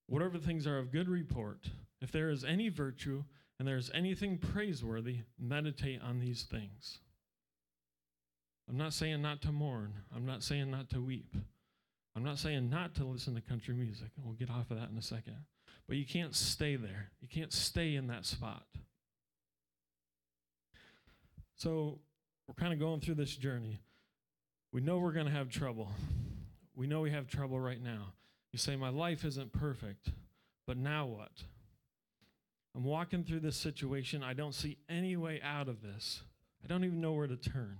whatever 0.07 0.37
things 0.37 0.65
are 0.65 0.77
of 0.77 0.89
good 0.89 1.09
report, 1.09 1.69
if 1.99 2.13
there 2.13 2.29
is 2.29 2.45
any 2.45 2.69
virtue, 2.69 3.25
and 3.59 3.67
there's 3.67 3.91
anything 3.93 4.37
praiseworthy, 4.37 5.23
meditate 5.37 6.01
on 6.01 6.19
these 6.19 6.43
things. 6.43 6.99
I'm 8.69 8.77
not 8.77 8.93
saying 8.93 9.21
not 9.21 9.41
to 9.41 9.51
mourn. 9.51 9.95
I'm 10.15 10.25
not 10.25 10.43
saying 10.43 10.71
not 10.71 10.89
to 10.91 11.01
weep. 11.01 11.35
I'm 12.15 12.23
not 12.23 12.39
saying 12.39 12.69
not 12.69 12.95
to 12.95 13.03
listen 13.03 13.35
to 13.35 13.41
country 13.41 13.73
music. 13.73 14.11
We'll 14.17 14.33
get 14.33 14.49
off 14.49 14.71
of 14.71 14.79
that 14.79 14.89
in 14.89 14.97
a 14.97 15.01
second. 15.01 15.35
But 15.87 15.97
you 15.97 16.05
can't 16.05 16.35
stay 16.35 16.75
there. 16.75 17.11
You 17.21 17.27
can't 17.27 17.53
stay 17.53 17.95
in 17.95 18.07
that 18.07 18.25
spot. 18.25 18.63
So 21.55 21.99
we're 22.47 22.55
kind 22.55 22.73
of 22.73 22.79
going 22.79 22.99
through 22.99 23.15
this 23.15 23.35
journey. 23.35 23.79
We 24.71 24.81
know 24.81 24.99
we're 24.99 25.13
going 25.13 25.25
to 25.25 25.31
have 25.31 25.49
trouble. 25.49 25.89
We 26.75 26.87
know 26.87 27.01
we 27.01 27.11
have 27.11 27.27
trouble 27.27 27.59
right 27.59 27.81
now. 27.81 28.13
You 28.51 28.59
say, 28.59 28.75
My 28.75 28.89
life 28.89 29.25
isn't 29.25 29.53
perfect, 29.53 30.09
but 30.65 30.77
now 30.77 31.05
what? 31.05 31.31
I'm 32.75 32.83
walking 32.83 33.23
through 33.23 33.39
this 33.39 33.57
situation. 33.57 34.21
I 34.21 34.33
don't 34.33 34.53
see 34.53 34.77
any 34.87 35.17
way 35.17 35.41
out 35.43 35.67
of 35.67 35.81
this. 35.81 36.21
I 36.63 36.67
don't 36.67 36.83
even 36.83 37.01
know 37.01 37.13
where 37.13 37.27
to 37.27 37.35
turn. 37.35 37.79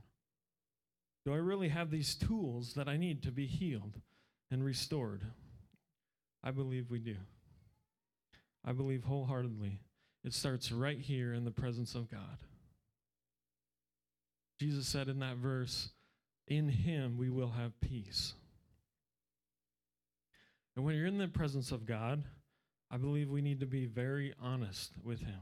Do 1.24 1.34
I 1.34 1.38
really 1.38 1.70
have 1.70 1.92
these 1.92 2.16
tools 2.16 2.74
that 2.74 2.88
I 2.88 2.98
need 2.98 3.22
to 3.24 3.32
be 3.32 3.46
healed 3.46 4.00
and 4.50 4.64
restored? 4.64 5.24
I 6.44 6.52
believe 6.52 6.90
we 6.90 7.00
do. 7.00 7.18
I 8.68 8.74
believe 8.74 9.06
wholeheartedly. 9.06 9.80
It 10.26 10.34
starts 10.34 10.72
right 10.72 11.00
here 11.00 11.34
in 11.34 11.46
the 11.46 11.52
presence 11.52 11.96
of 11.96 12.12
God. 12.12 12.38
Jesus 14.60 14.88
said 14.88 15.08
in 15.08 15.20
that 15.20 15.38
verse, 15.38 15.90
In 16.48 16.68
him 16.68 17.18
we 17.18 17.30
will 17.30 17.52
have 17.52 17.80
peace. 17.80 18.34
And 20.76 20.86
when 20.86 20.96
you're 20.96 21.08
in 21.08 21.18
the 21.18 21.28
presence 21.28 21.72
of 21.72 21.86
God, 21.86 22.24
I 22.92 22.98
believe 22.98 23.30
we 23.30 23.42
need 23.42 23.62
to 23.62 23.66
be 23.66 23.86
very 23.86 24.34
honest 24.40 24.94
with 25.04 25.22
Him. 25.22 25.40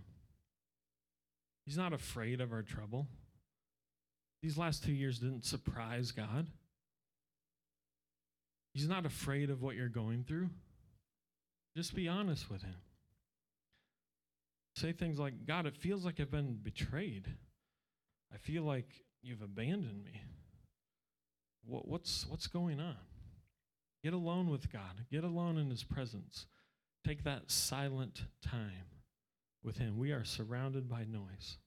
He's 1.65 1.77
not 1.77 1.93
afraid 1.93 2.41
of 2.41 2.53
our 2.53 2.61
trouble. 2.61 3.07
These 4.41 4.57
last 4.57 4.83
two 4.83 4.93
years 4.93 5.19
didn't 5.19 5.45
surprise 5.45 6.11
God. 6.11 6.47
He's 8.73 8.87
not 8.87 9.05
afraid 9.05 9.49
of 9.49 9.61
what 9.61 9.75
you're 9.75 9.89
going 9.89 10.23
through. 10.23 10.49
Just 11.75 11.95
be 11.95 12.07
honest 12.07 12.49
with 12.49 12.61
Him. 12.61 12.75
Say 14.75 14.91
things 14.91 15.17
like, 15.17 15.45
God, 15.45 15.65
it 15.65 15.77
feels 15.77 16.03
like 16.03 16.19
I've 16.19 16.31
been 16.31 16.59
betrayed. 16.61 17.27
I 18.33 18.37
feel 18.37 18.63
like 18.63 18.87
you've 19.21 19.41
abandoned 19.41 20.03
me. 20.03 20.21
What, 21.65 21.87
what's, 21.87 22.27
what's 22.27 22.47
going 22.47 22.81
on? 22.81 22.97
Get 24.03 24.13
alone 24.13 24.49
with 24.49 24.71
God, 24.71 25.05
get 25.09 25.23
alone 25.23 25.57
in 25.57 25.69
His 25.69 25.83
presence. 25.83 26.45
Take 27.05 27.23
that 27.23 27.49
silent 27.49 28.23
time 28.43 28.89
with 29.63 29.77
Him. 29.77 29.97
We 29.97 30.11
are 30.11 30.25
surrounded 30.25 30.89
by 30.89 31.05
noise. 31.05 31.57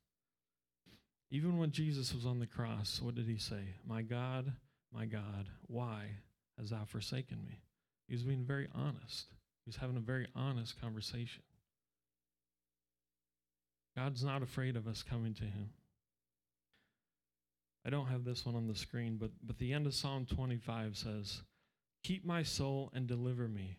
Even 1.31 1.59
when 1.59 1.73
Jesus 1.73 2.15
was 2.15 2.27
on 2.27 2.38
the 2.38 2.47
cross, 2.47 3.00
what 3.03 3.15
did 3.15 3.27
He 3.27 3.38
say? 3.38 3.75
My 3.87 4.03
God, 4.03 4.53
my 4.93 5.07
God, 5.07 5.49
why 5.67 6.11
has 6.59 6.71
Thou 6.71 6.85
forsaken 6.85 7.38
me? 7.45 7.62
He 8.07 8.15
was 8.15 8.23
being 8.23 8.45
very 8.45 8.69
honest. 8.75 9.27
He 9.65 9.69
was 9.69 9.77
having 9.77 9.97
a 9.97 10.00
very 10.00 10.27
honest 10.37 10.81
conversation. 10.81 11.43
God's 13.99 14.23
not 14.23 14.43
afraid 14.43 14.76
of 14.76 14.87
us 14.87 15.02
coming 15.02 15.35
to 15.35 15.45
Him. 15.45 15.71
I 17.85 17.90
don't 17.90 18.07
have 18.07 18.25
this 18.25 18.47
one 18.47 18.55
on 18.55 18.69
the 18.69 18.75
screen, 18.75 19.17
but, 19.21 19.31
but 19.43 19.59
the 19.59 19.73
end 19.73 19.87
of 19.87 19.95
Psalm 19.95 20.25
25 20.25 20.97
says, 20.97 21.43
Keep 22.05 22.25
my 22.25 22.43
soul 22.43 22.93
and 22.95 23.09
deliver 23.09 23.49
me 23.49 23.78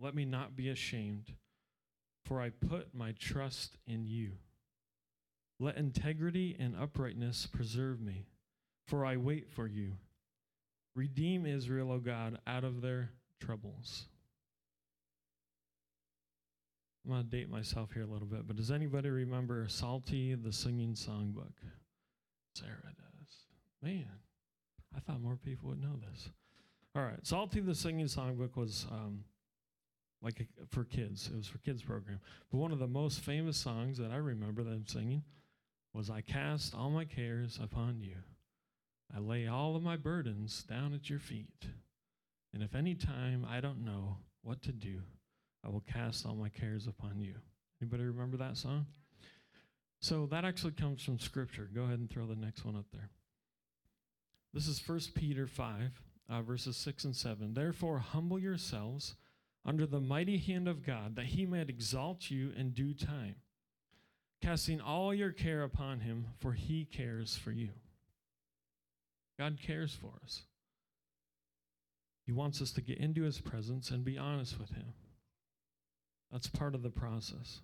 let 0.00 0.14
me 0.14 0.24
not 0.24 0.56
be 0.56 0.68
ashamed, 0.68 1.32
for 2.24 2.40
I 2.40 2.50
put 2.50 2.94
my 2.94 3.12
trust 3.18 3.76
in 3.86 4.06
you. 4.06 4.32
Let 5.60 5.76
integrity 5.76 6.56
and 6.58 6.74
uprightness 6.76 7.46
preserve 7.46 8.00
me, 8.00 8.26
for 8.86 9.06
I 9.06 9.16
wait 9.16 9.48
for 9.48 9.66
you. 9.66 9.92
Redeem 10.96 11.46
Israel, 11.46 11.92
O 11.92 11.98
God, 11.98 12.38
out 12.46 12.64
of 12.64 12.82
their 12.82 13.10
troubles. 13.40 14.06
I'm 17.04 17.10
going 17.10 17.22
to 17.24 17.28
date 17.28 17.50
myself 17.50 17.92
here 17.92 18.02
a 18.02 18.06
little 18.06 18.26
bit, 18.26 18.46
but 18.46 18.56
does 18.56 18.70
anybody 18.70 19.10
remember 19.10 19.66
Psalty, 19.68 20.34
the 20.34 20.52
singing 20.52 20.94
songbook? 20.94 21.52
Sarah 22.54 22.70
does. 22.82 23.36
Man, 23.82 24.08
I 24.96 25.00
thought 25.00 25.20
more 25.20 25.36
people 25.36 25.68
would 25.68 25.82
know 25.82 25.96
this. 26.10 26.30
All 26.96 27.02
right, 27.02 27.18
Psalty, 27.26 27.60
the 27.60 27.74
singing 27.74 28.06
songbook 28.06 28.56
was 28.56 28.86
um, 28.90 29.24
like 30.22 30.40
a, 30.40 30.66
for 30.68 30.84
kids. 30.84 31.28
It 31.32 31.36
was 31.36 31.46
for 31.46 31.58
kids 31.58 31.82
program. 31.82 32.20
But 32.50 32.58
one 32.58 32.72
of 32.72 32.78
the 32.78 32.86
most 32.86 33.20
famous 33.20 33.56
songs 33.56 33.98
that 33.98 34.10
I 34.10 34.16
remember 34.16 34.62
them 34.62 34.84
singing 34.86 35.24
was 35.92 36.08
"I 36.08 36.22
cast 36.22 36.74
all 36.74 36.90
my 36.90 37.04
cares 37.04 37.58
upon 37.62 38.00
you. 38.00 38.16
I 39.14 39.18
lay 39.18 39.46
all 39.46 39.76
of 39.76 39.82
my 39.82 39.96
burdens 39.96 40.62
down 40.62 40.94
at 40.94 41.10
your 41.10 41.18
feet. 41.18 41.66
And 42.52 42.62
if 42.62 42.74
any 42.74 42.94
time 42.94 43.46
I 43.48 43.60
don't 43.60 43.84
know 43.84 44.18
what 44.42 44.62
to 44.62 44.72
do, 44.72 45.00
I 45.64 45.70
will 45.70 45.84
cast 45.92 46.26
all 46.26 46.34
my 46.34 46.48
cares 46.48 46.86
upon 46.86 47.20
you." 47.20 47.34
Anybody 47.80 48.04
remember 48.04 48.36
that 48.38 48.56
song? 48.56 48.86
So 50.00 50.26
that 50.26 50.44
actually 50.44 50.72
comes 50.72 51.02
from 51.02 51.18
scripture. 51.18 51.68
Go 51.74 51.84
ahead 51.84 51.98
and 51.98 52.10
throw 52.10 52.26
the 52.26 52.36
next 52.36 52.64
one 52.64 52.76
up 52.76 52.86
there. 52.92 53.10
This 54.52 54.68
is 54.68 54.86
1 54.86 55.00
Peter 55.14 55.46
5, 55.46 56.02
uh, 56.28 56.42
verses 56.42 56.76
6 56.76 57.04
and 57.04 57.16
7. 57.16 57.54
Therefore, 57.54 57.98
humble 57.98 58.38
yourselves 58.38 59.16
under 59.64 59.86
the 59.86 60.00
mighty 60.00 60.38
hand 60.38 60.68
of 60.68 60.84
God, 60.84 61.16
that 61.16 61.26
he 61.26 61.46
might 61.46 61.68
exalt 61.68 62.30
you 62.30 62.52
in 62.56 62.70
due 62.70 62.94
time, 62.94 63.36
casting 64.42 64.80
all 64.80 65.14
your 65.14 65.32
care 65.32 65.62
upon 65.62 66.00
him, 66.00 66.26
for 66.38 66.52
he 66.52 66.84
cares 66.84 67.36
for 67.36 67.50
you. 67.50 67.70
God 69.38 69.58
cares 69.60 69.94
for 69.94 70.12
us. 70.22 70.42
He 72.26 72.32
wants 72.32 72.62
us 72.62 72.70
to 72.72 72.80
get 72.80 72.98
into 72.98 73.22
his 73.22 73.40
presence 73.40 73.90
and 73.90 74.04
be 74.04 74.18
honest 74.18 74.58
with 74.58 74.70
him. 74.70 74.92
That's 76.34 76.48
part 76.48 76.74
of 76.74 76.82
the 76.82 76.90
process. 76.90 77.60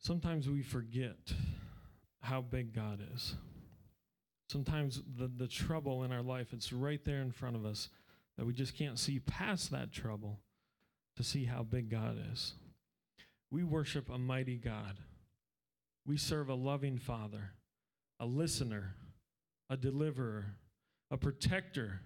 Sometimes 0.00 0.48
we 0.48 0.62
forget 0.62 1.32
how 2.20 2.40
big 2.40 2.74
God 2.74 3.00
is. 3.14 3.36
Sometimes 4.50 5.00
the, 5.16 5.28
the 5.28 5.46
trouble 5.46 6.02
in 6.02 6.10
our 6.10 6.22
life, 6.22 6.48
it's 6.52 6.72
right 6.72 6.98
there 7.04 7.22
in 7.22 7.30
front 7.30 7.54
of 7.54 7.64
us 7.64 7.88
that 8.36 8.46
we 8.46 8.52
just 8.52 8.76
can't 8.76 8.98
see 8.98 9.20
past 9.20 9.70
that 9.70 9.92
trouble 9.92 10.40
to 11.16 11.22
see 11.22 11.44
how 11.44 11.62
big 11.62 11.88
God 11.88 12.18
is. 12.32 12.54
We 13.48 13.62
worship 13.62 14.10
a 14.10 14.18
mighty 14.18 14.56
God. 14.56 14.98
We 16.04 16.16
serve 16.16 16.48
a 16.48 16.54
loving 16.54 16.98
Father, 16.98 17.52
a 18.18 18.26
listener, 18.26 18.96
a 19.70 19.76
deliverer, 19.76 20.56
a 21.12 21.16
protector, 21.16 22.00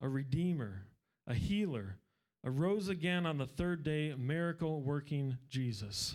a 0.00 0.08
redeemer, 0.08 0.86
a 1.26 1.34
healer, 1.34 1.96
a 2.44 2.50
rose 2.50 2.88
again 2.88 3.26
on 3.26 3.38
the 3.38 3.46
third 3.46 3.82
day, 3.82 4.14
miracle 4.16 4.80
working 4.80 5.36
Jesus. 5.48 6.14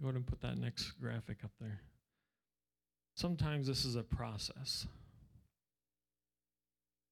Go 0.00 0.06
ahead 0.08 0.16
and 0.16 0.26
put 0.26 0.40
that 0.40 0.56
next 0.56 0.92
graphic 0.92 1.44
up 1.44 1.50
there. 1.60 1.80
Sometimes 3.16 3.66
this 3.66 3.84
is 3.84 3.96
a 3.96 4.02
process. 4.02 4.86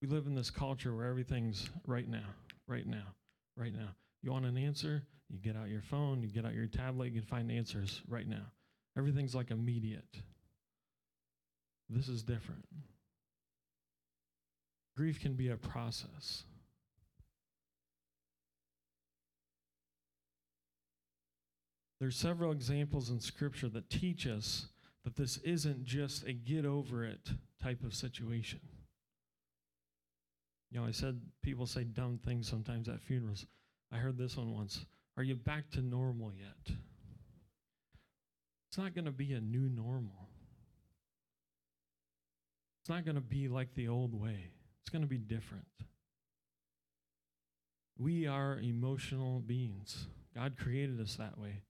We 0.01 0.07
live 0.07 0.25
in 0.25 0.33
this 0.33 0.49
culture 0.49 0.95
where 0.95 1.05
everything's 1.05 1.69
right 1.85 2.07
now, 2.07 2.25
right 2.67 2.87
now, 2.87 3.13
right 3.55 3.73
now. 3.73 3.89
You 4.23 4.31
want 4.31 4.45
an 4.45 4.57
answer? 4.57 5.03
You 5.29 5.37
get 5.37 5.55
out 5.55 5.69
your 5.69 5.81
phone, 5.81 6.23
you 6.23 6.29
get 6.29 6.45
out 6.45 6.55
your 6.55 6.65
tablet, 6.65 7.11
you 7.11 7.21
can 7.21 7.29
find 7.29 7.51
answers 7.51 8.01
right 8.07 8.27
now. 8.27 8.51
Everything's 8.97 9.35
like 9.35 9.51
immediate. 9.51 10.21
This 11.89 12.07
is 12.07 12.23
different. 12.23 12.65
Grief 14.99 15.21
can 15.21 15.31
be 15.31 15.47
a 15.47 15.55
process. 15.55 16.43
There's 22.01 22.17
several 22.17 22.51
examples 22.51 23.09
in 23.09 23.21
Scripture 23.21 23.69
that 23.69 23.89
teach 23.89 24.27
us 24.27 24.67
that 25.05 25.15
this 25.15 25.37
isn't 25.37 25.85
just 25.85 26.25
a 26.27 26.33
get 26.33 26.65
over 26.65 27.05
it 27.05 27.29
type 27.63 27.81
of 27.85 27.93
situation. 27.93 28.59
You 30.69 30.81
know, 30.81 30.85
I 30.85 30.91
said 30.91 31.21
people 31.43 31.65
say 31.65 31.85
dumb 31.85 32.19
things 32.25 32.49
sometimes 32.49 32.89
at 32.89 32.99
funerals. 32.99 33.45
I 33.93 33.99
heard 33.99 34.17
this 34.17 34.35
one 34.35 34.53
once. 34.53 34.85
Are 35.15 35.23
you 35.23 35.35
back 35.35 35.71
to 35.71 35.81
normal 35.81 36.33
yet? 36.33 36.75
It's 38.67 38.77
not 38.77 38.93
going 38.93 39.05
to 39.05 39.11
be 39.11 39.31
a 39.31 39.39
new 39.39 39.69
normal. 39.69 40.27
It's 42.81 42.89
not 42.89 43.05
going 43.05 43.15
to 43.15 43.21
be 43.21 43.47
like 43.47 43.73
the 43.75 43.87
old 43.87 44.13
way. 44.13 44.51
It's 44.89 44.93
going 44.95 45.03
to 45.03 45.07
be 45.07 45.19
different. 45.19 45.67
We 47.99 48.25
are 48.25 48.57
emotional 48.59 49.39
beings. 49.39 50.07
God 50.33 50.57
created 50.57 50.99
us 50.99 51.15
that 51.17 51.37
way. 51.37 51.61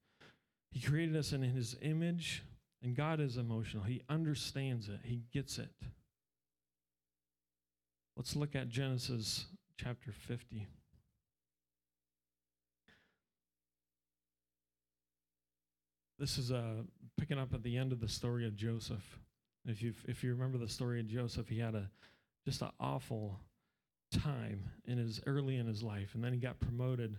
He 0.70 0.80
created 0.80 1.14
us 1.14 1.34
in 1.34 1.42
His 1.42 1.76
image, 1.82 2.42
and 2.82 2.96
God 2.96 3.20
is 3.20 3.36
emotional. 3.36 3.84
He 3.84 4.00
understands 4.08 4.88
it, 4.88 5.00
He 5.02 5.24
gets 5.34 5.58
it. 5.58 5.68
Let's 8.16 8.34
look 8.36 8.56
at 8.56 8.70
Genesis 8.70 9.44
chapter 9.78 10.12
50. 10.12 10.66
This 16.18 16.38
is 16.38 16.50
uh, 16.50 16.84
picking 17.18 17.38
up 17.38 17.52
at 17.52 17.62
the 17.62 17.76
end 17.76 17.92
of 17.92 18.00
the 18.00 18.08
story 18.08 18.46
of 18.46 18.56
Joseph. 18.56 19.18
If 19.66 19.82
you 19.82 19.92
if 20.08 20.24
you 20.24 20.32
remember 20.32 20.56
the 20.56 20.70
story 20.70 21.00
of 21.00 21.06
Joseph, 21.06 21.50
he 21.50 21.58
had 21.58 21.74
a 21.74 21.90
just 22.44 22.62
an 22.62 22.70
awful 22.80 23.40
time 24.12 24.70
in 24.84 24.98
his 24.98 25.20
early 25.26 25.56
in 25.56 25.66
his 25.66 25.82
life, 25.82 26.14
and 26.14 26.24
then 26.24 26.32
he 26.32 26.38
got 26.38 26.60
promoted 26.60 27.16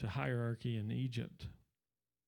to 0.00 0.08
hierarchy 0.08 0.76
in 0.76 0.90
Egypt. 0.90 1.46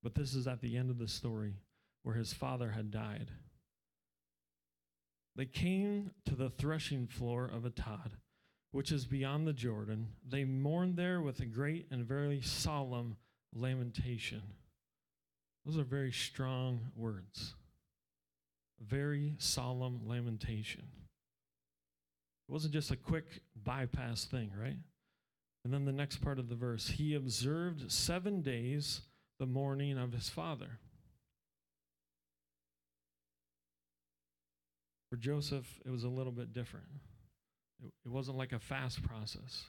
But 0.03 0.15
this 0.15 0.35
is 0.35 0.47
at 0.47 0.61
the 0.61 0.77
end 0.77 0.91
of 0.91 0.99
the 0.99 1.09
story 1.09 1.55
where 2.03 2.15
his 2.15 2.33
father 2.33 2.71
had 2.71 2.91
died. 2.91 3.31
They 5.37 5.47
came 5.47 6.11
to 6.27 6.35
the 6.35 6.51
threshing 6.51 7.07
floor 7.07 7.45
of 7.45 7.63
Atad, 7.63 8.13
which 8.73 8.91
is 8.91 9.05
beyond 9.07 9.47
the 9.47 9.53
Jordan. 9.53 10.09
They 10.27 10.45
mourned 10.45 10.97
there 10.97 11.21
with 11.21 11.41
a 11.41 11.47
great 11.47 11.87
and 11.91 12.05
very 12.05 12.41
solemn 12.41 13.17
lamentation. 13.55 14.43
Those 15.65 15.79
are 15.79 15.85
very 15.85 16.13
strong 16.13 16.81
words. 16.97 17.55
Very 18.81 19.35
solemn 19.39 20.01
lamentation. 20.07 20.85
It 22.49 22.53
wasn't 22.53 22.73
just 22.73 22.91
a 22.91 22.97
quick 22.97 23.43
bypass 23.65 24.25
thing, 24.25 24.51
right? 24.59 24.77
And 25.65 25.75
then 25.75 25.85
the 25.85 25.93
next 25.93 26.23
part 26.23 26.39
of 26.39 26.49
the 26.49 26.55
verse 26.55 26.89
He 26.89 27.15
observed 27.15 27.93
seven 27.93 28.41
days 28.43 29.03
the 29.39 29.47
mourning 29.47 29.99
of 29.99 30.13
his 30.13 30.29
father. 30.29 30.79
For 35.11 35.17
Joseph, 35.17 35.67
it 35.87 35.91
was 35.91 36.05
a 36.05 36.09
little 36.09 36.33
bit 36.33 36.53
different. 36.53 36.87
It, 37.83 37.91
it 38.05 38.11
wasn't 38.11 38.37
like 38.37 38.53
a 38.53 38.59
fast 38.59 39.03
process. 39.03 39.65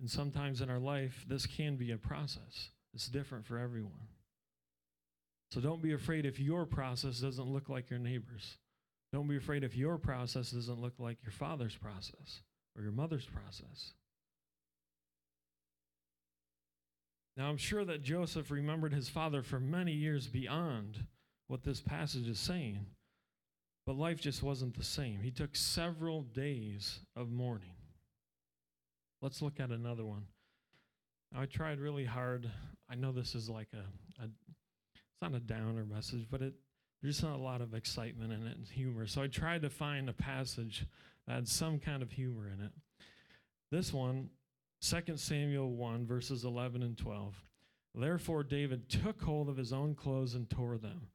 And 0.00 0.10
sometimes 0.10 0.60
in 0.60 0.70
our 0.70 0.78
life, 0.78 1.24
this 1.28 1.46
can 1.46 1.76
be 1.76 1.92
a 1.92 1.98
process. 1.98 2.70
It's 2.94 3.08
different 3.08 3.46
for 3.46 3.58
everyone. 3.58 4.08
So 5.50 5.60
don't 5.60 5.82
be 5.82 5.92
afraid 5.92 6.24
if 6.24 6.40
your 6.40 6.64
process 6.64 7.18
doesn't 7.18 7.52
look 7.52 7.68
like 7.68 7.90
your 7.90 7.98
neighbor's. 7.98 8.56
Don't 9.12 9.28
be 9.28 9.36
afraid 9.36 9.62
if 9.62 9.76
your 9.76 9.98
process 9.98 10.52
doesn't 10.52 10.80
look 10.80 10.94
like 10.98 11.18
your 11.22 11.32
father's 11.32 11.76
process 11.76 12.40
or 12.76 12.82
your 12.82 12.92
mother's 12.92 13.26
process. 13.26 13.92
Now, 17.36 17.48
I'm 17.48 17.58
sure 17.58 17.84
that 17.84 18.02
Joseph 18.02 18.50
remembered 18.50 18.92
his 18.92 19.08
father 19.08 19.42
for 19.42 19.60
many 19.60 19.92
years 19.92 20.26
beyond 20.26 21.06
what 21.46 21.62
this 21.62 21.80
passage 21.80 22.28
is 22.28 22.38
saying, 22.38 22.86
but 23.86 23.96
life 23.96 24.20
just 24.20 24.42
wasn't 24.42 24.76
the 24.76 24.84
same. 24.84 25.20
He 25.22 25.30
took 25.30 25.56
several 25.56 26.22
days 26.22 27.00
of 27.16 27.30
mourning. 27.30 27.74
Let's 29.20 29.42
look 29.42 29.60
at 29.60 29.70
another 29.70 30.04
one. 30.04 30.24
I 31.36 31.46
tried 31.46 31.80
really 31.80 32.04
hard. 32.04 32.50
I 32.90 32.94
know 32.94 33.12
this 33.12 33.34
is 33.34 33.48
like 33.48 33.68
a, 33.72 34.22
a 34.22 34.26
it's 34.94 35.22
not 35.22 35.34
a 35.34 35.40
downer 35.40 35.84
message, 35.84 36.26
but 36.30 36.42
it 36.42 36.54
there's 37.02 37.22
not 37.22 37.36
a 37.36 37.42
lot 37.42 37.60
of 37.60 37.74
excitement 37.74 38.32
in 38.32 38.46
it 38.46 38.56
and 38.56 38.66
humor. 38.68 39.06
So 39.06 39.22
I 39.22 39.26
tried 39.26 39.62
to 39.62 39.70
find 39.70 40.08
a 40.08 40.12
passage 40.12 40.86
that 41.26 41.34
had 41.34 41.48
some 41.48 41.78
kind 41.78 42.02
of 42.02 42.12
humor 42.12 42.48
in 42.48 42.64
it. 42.64 42.72
This 43.70 43.92
one 43.92 44.30
2 44.82 45.16
Samuel 45.16 45.70
1, 45.72 46.06
verses 46.06 46.44
11 46.44 46.82
and 46.82 46.98
12. 46.98 47.34
Therefore, 47.94 48.42
David 48.42 48.88
took 48.88 49.22
hold 49.22 49.48
of 49.48 49.56
his 49.56 49.72
own 49.72 49.94
clothes 49.94 50.34
and 50.34 50.48
tore 50.50 50.78
them. 50.78 51.08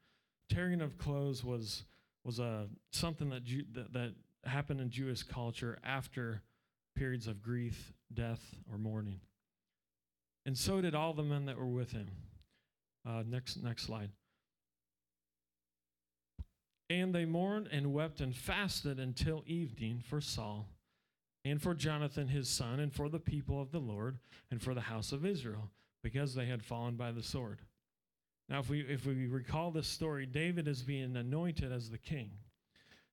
Tearing 0.49 0.81
of 0.81 0.97
clothes 0.97 1.43
was, 1.43 1.83
was 2.23 2.39
a, 2.39 2.67
something 2.91 3.29
that, 3.29 3.43
Ju- 3.43 3.65
that, 3.73 3.91
that 3.93 4.13
happened 4.45 4.79
in 4.79 4.89
Jewish 4.89 5.23
culture 5.23 5.77
after 5.83 6.43
periods 6.95 7.27
of 7.27 7.41
grief, 7.41 7.93
death, 8.13 8.41
or 8.71 8.77
mourning. 8.77 9.19
And 10.45 10.57
so 10.57 10.79
did 10.79 10.95
all 10.95 11.13
the 11.13 11.23
men 11.23 11.45
that 11.45 11.57
were 11.57 11.65
with 11.65 11.91
him. 11.91 12.07
Uh, 13.05 13.23
next, 13.27 13.61
next 13.61 13.83
slide. 13.83 14.11
And 16.89 17.13
they 17.13 17.25
mourned 17.25 17.67
and 17.71 17.93
wept 17.93 18.21
and 18.21 18.35
fasted 18.35 18.99
until 18.99 19.43
evening 19.45 20.01
for 20.07 20.21
Saul 20.21 20.69
and 21.49 21.61
for 21.61 21.73
Jonathan 21.73 22.27
his 22.27 22.49
son, 22.49 22.79
and 22.79 22.93
for 22.93 23.09
the 23.09 23.19
people 23.19 23.61
of 23.61 23.71
the 23.71 23.79
Lord, 23.79 24.17
and 24.51 24.61
for 24.61 24.73
the 24.73 24.81
house 24.81 25.11
of 25.11 25.25
Israel, 25.25 25.69
because 26.03 26.35
they 26.35 26.45
had 26.45 26.63
fallen 26.63 26.95
by 26.95 27.11
the 27.11 27.23
sword. 27.23 27.61
Now, 28.49 28.59
if 28.59 28.69
we, 28.69 28.81
if 28.81 29.05
we 29.05 29.27
recall 29.27 29.71
this 29.71 29.87
story, 29.87 30.25
David 30.25 30.67
is 30.67 30.81
being 30.83 31.15
anointed 31.15 31.71
as 31.71 31.89
the 31.89 31.97
king. 31.97 32.31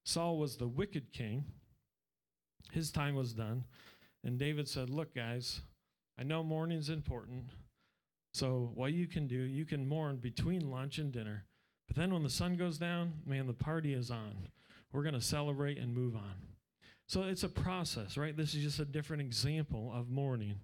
Saul 0.03 0.37
was 0.37 0.55
the 0.55 0.67
wicked 0.67 1.11
king. 1.11 1.45
His 2.71 2.91
time 2.91 3.15
was 3.15 3.33
done. 3.33 3.65
And 4.23 4.37
David 4.37 4.67
said, 4.67 4.89
Look, 4.89 5.15
guys, 5.15 5.61
I 6.17 6.23
know 6.23 6.43
mourning's 6.43 6.89
important. 6.89 7.45
So, 8.33 8.71
what 8.75 8.93
you 8.93 9.07
can 9.07 9.27
do, 9.27 9.37
you 9.37 9.65
can 9.65 9.87
mourn 9.87 10.17
between 10.17 10.69
lunch 10.69 10.97
and 10.97 11.11
dinner. 11.11 11.45
But 11.87 11.97
then 11.97 12.13
when 12.13 12.23
the 12.23 12.29
sun 12.29 12.55
goes 12.57 12.77
down, 12.77 13.13
man, 13.25 13.47
the 13.47 13.53
party 13.53 13.93
is 13.93 14.11
on. 14.11 14.49
We're 14.91 15.03
going 15.03 15.13
to 15.13 15.21
celebrate 15.21 15.77
and 15.77 15.93
move 15.93 16.15
on. 16.15 16.35
So 17.07 17.23
it's 17.23 17.43
a 17.43 17.49
process, 17.49 18.17
right? 18.17 18.35
This 18.35 18.55
is 18.55 18.63
just 18.63 18.79
a 18.79 18.85
different 18.85 19.21
example 19.21 19.91
of 19.93 20.09
mourning 20.09 20.59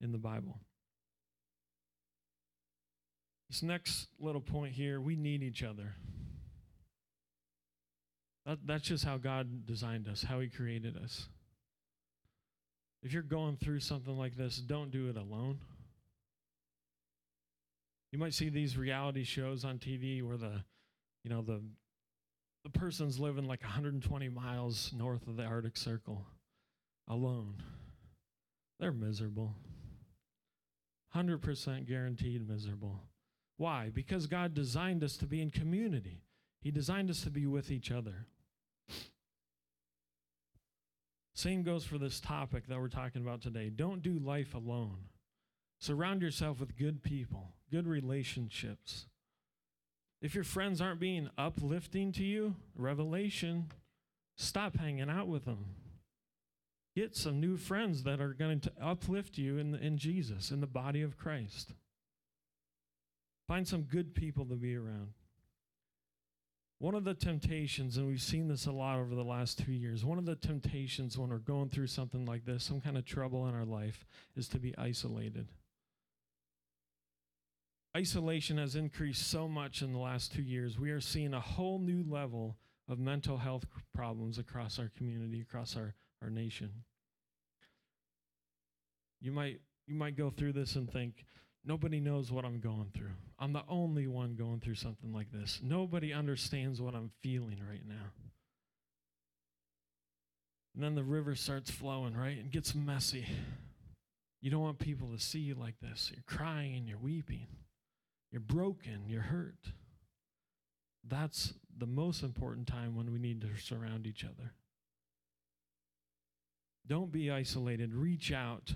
in 0.00 0.12
the 0.12 0.18
Bible. 0.18 0.60
This 3.48 3.62
next 3.62 4.08
little 4.18 4.40
point 4.40 4.72
here 4.72 5.00
we 5.00 5.16
need 5.16 5.42
each 5.42 5.62
other. 5.62 5.94
That, 8.44 8.58
that's 8.64 8.84
just 8.84 9.04
how 9.04 9.18
God 9.18 9.66
designed 9.66 10.08
us, 10.08 10.22
how 10.22 10.40
He 10.40 10.48
created 10.48 10.96
us. 10.96 11.28
If 13.02 13.12
you're 13.12 13.22
going 13.22 13.56
through 13.56 13.80
something 13.80 14.16
like 14.16 14.36
this, 14.36 14.56
don't 14.56 14.90
do 14.90 15.08
it 15.08 15.16
alone. 15.16 15.58
You 18.16 18.20
might 18.20 18.32
see 18.32 18.48
these 18.48 18.78
reality 18.78 19.24
shows 19.24 19.62
on 19.62 19.76
TV 19.76 20.22
where 20.22 20.38
the, 20.38 20.64
you 21.22 21.28
know, 21.28 21.42
the 21.42 21.60
the 22.64 22.70
person's 22.70 23.18
living 23.18 23.44
like 23.44 23.60
120 23.60 24.30
miles 24.30 24.90
north 24.96 25.28
of 25.28 25.36
the 25.36 25.42
Arctic 25.42 25.76
Circle 25.76 26.24
alone. 27.08 27.62
They're 28.80 28.90
miserable. 28.90 29.54
100% 31.14 31.86
guaranteed 31.86 32.48
miserable. 32.48 33.02
Why? 33.58 33.90
Because 33.92 34.26
God 34.26 34.54
designed 34.54 35.04
us 35.04 35.18
to 35.18 35.26
be 35.26 35.42
in 35.42 35.50
community. 35.50 36.22
He 36.62 36.70
designed 36.70 37.10
us 37.10 37.20
to 37.20 37.30
be 37.30 37.44
with 37.44 37.70
each 37.70 37.90
other. 37.90 38.28
Same 41.34 41.62
goes 41.62 41.84
for 41.84 41.98
this 41.98 42.18
topic 42.18 42.66
that 42.68 42.80
we're 42.80 42.88
talking 42.88 43.20
about 43.20 43.42
today. 43.42 43.68
Don't 43.68 44.02
do 44.02 44.18
life 44.18 44.54
alone. 44.54 45.00
Surround 45.78 46.22
yourself 46.22 46.60
with 46.60 46.76
good 46.76 47.02
people, 47.02 47.54
good 47.70 47.86
relationships. 47.86 49.06
If 50.22 50.34
your 50.34 50.44
friends 50.44 50.80
aren't 50.80 51.00
being 51.00 51.28
uplifting 51.36 52.12
to 52.12 52.24
you, 52.24 52.56
revelation, 52.74 53.66
stop 54.36 54.76
hanging 54.76 55.10
out 55.10 55.28
with 55.28 55.44
them. 55.44 55.66
Get 56.94 57.14
some 57.14 57.40
new 57.40 57.58
friends 57.58 58.04
that 58.04 58.22
are 58.22 58.32
going 58.32 58.60
to 58.60 58.72
uplift 58.80 59.36
you 59.36 59.58
in, 59.58 59.74
in 59.74 59.98
Jesus, 59.98 60.50
in 60.50 60.60
the 60.60 60.66
body 60.66 61.02
of 61.02 61.18
Christ. 61.18 61.72
Find 63.46 63.68
some 63.68 63.82
good 63.82 64.14
people 64.14 64.46
to 64.46 64.56
be 64.56 64.74
around. 64.74 65.10
One 66.78 66.94
of 66.94 67.04
the 67.04 67.14
temptations, 67.14 67.96
and 67.96 68.06
we've 68.06 68.20
seen 68.20 68.48
this 68.48 68.66
a 68.66 68.72
lot 68.72 68.98
over 68.98 69.14
the 69.14 69.24
last 69.24 69.58
two 69.58 69.72
years, 69.72 70.04
one 70.04 70.18
of 70.18 70.26
the 70.26 70.36
temptations 70.36 71.16
when 71.16 71.30
we're 71.30 71.38
going 71.38 71.68
through 71.68 71.86
something 71.86 72.24
like 72.24 72.44
this, 72.44 72.64
some 72.64 72.80
kind 72.80 72.98
of 72.98 73.04
trouble 73.04 73.46
in 73.46 73.54
our 73.54 73.64
life, 73.64 74.06
is 74.34 74.48
to 74.48 74.58
be 74.58 74.76
isolated. 74.76 75.48
Isolation 77.96 78.58
has 78.58 78.76
increased 78.76 79.30
so 79.30 79.48
much 79.48 79.80
in 79.80 79.92
the 79.92 79.98
last 79.98 80.30
two 80.30 80.42
years. 80.42 80.78
We 80.78 80.90
are 80.90 81.00
seeing 81.00 81.32
a 81.32 81.40
whole 81.40 81.78
new 81.78 82.04
level 82.06 82.58
of 82.90 82.98
mental 82.98 83.38
health 83.38 83.64
problems 83.94 84.36
across 84.36 84.78
our 84.78 84.90
community, 84.98 85.40
across 85.40 85.76
our, 85.76 85.94
our 86.20 86.28
nation. 86.28 86.70
You 89.22 89.32
might, 89.32 89.60
you 89.86 89.94
might 89.94 90.14
go 90.14 90.28
through 90.28 90.52
this 90.52 90.76
and 90.76 90.92
think, 90.92 91.24
Nobody 91.66 91.98
knows 91.98 92.30
what 92.30 92.44
I'm 92.44 92.60
going 92.60 92.90
through. 92.94 93.10
I'm 93.40 93.52
the 93.52 93.64
only 93.68 94.06
one 94.06 94.36
going 94.36 94.60
through 94.60 94.76
something 94.76 95.12
like 95.12 95.32
this. 95.32 95.58
Nobody 95.64 96.12
understands 96.12 96.80
what 96.80 96.94
I'm 96.94 97.10
feeling 97.22 97.60
right 97.68 97.82
now. 97.84 98.12
And 100.74 100.84
then 100.84 100.94
the 100.94 101.02
river 101.02 101.34
starts 101.34 101.68
flowing, 101.68 102.14
right? 102.14 102.38
It 102.38 102.52
gets 102.52 102.72
messy. 102.72 103.26
You 104.40 104.50
don't 104.52 104.60
want 104.60 104.78
people 104.78 105.08
to 105.08 105.18
see 105.18 105.40
you 105.40 105.56
like 105.56 105.74
this. 105.80 106.12
You're 106.14 106.22
crying, 106.24 106.86
you're 106.86 106.98
weeping, 106.98 107.48
you're 108.30 108.40
broken, 108.40 109.04
you're 109.06 109.22
hurt. 109.22 109.72
That's 111.06 111.54
the 111.76 111.86
most 111.86 112.22
important 112.22 112.66
time 112.66 112.96
when 112.96 113.12
we 113.12 113.18
need 113.18 113.40
to 113.42 113.48
surround 113.60 114.06
each 114.06 114.24
other. 114.24 114.52
Don't 116.86 117.12
be 117.12 117.30
isolated. 117.30 117.94
Reach 117.94 118.32
out. 118.32 118.74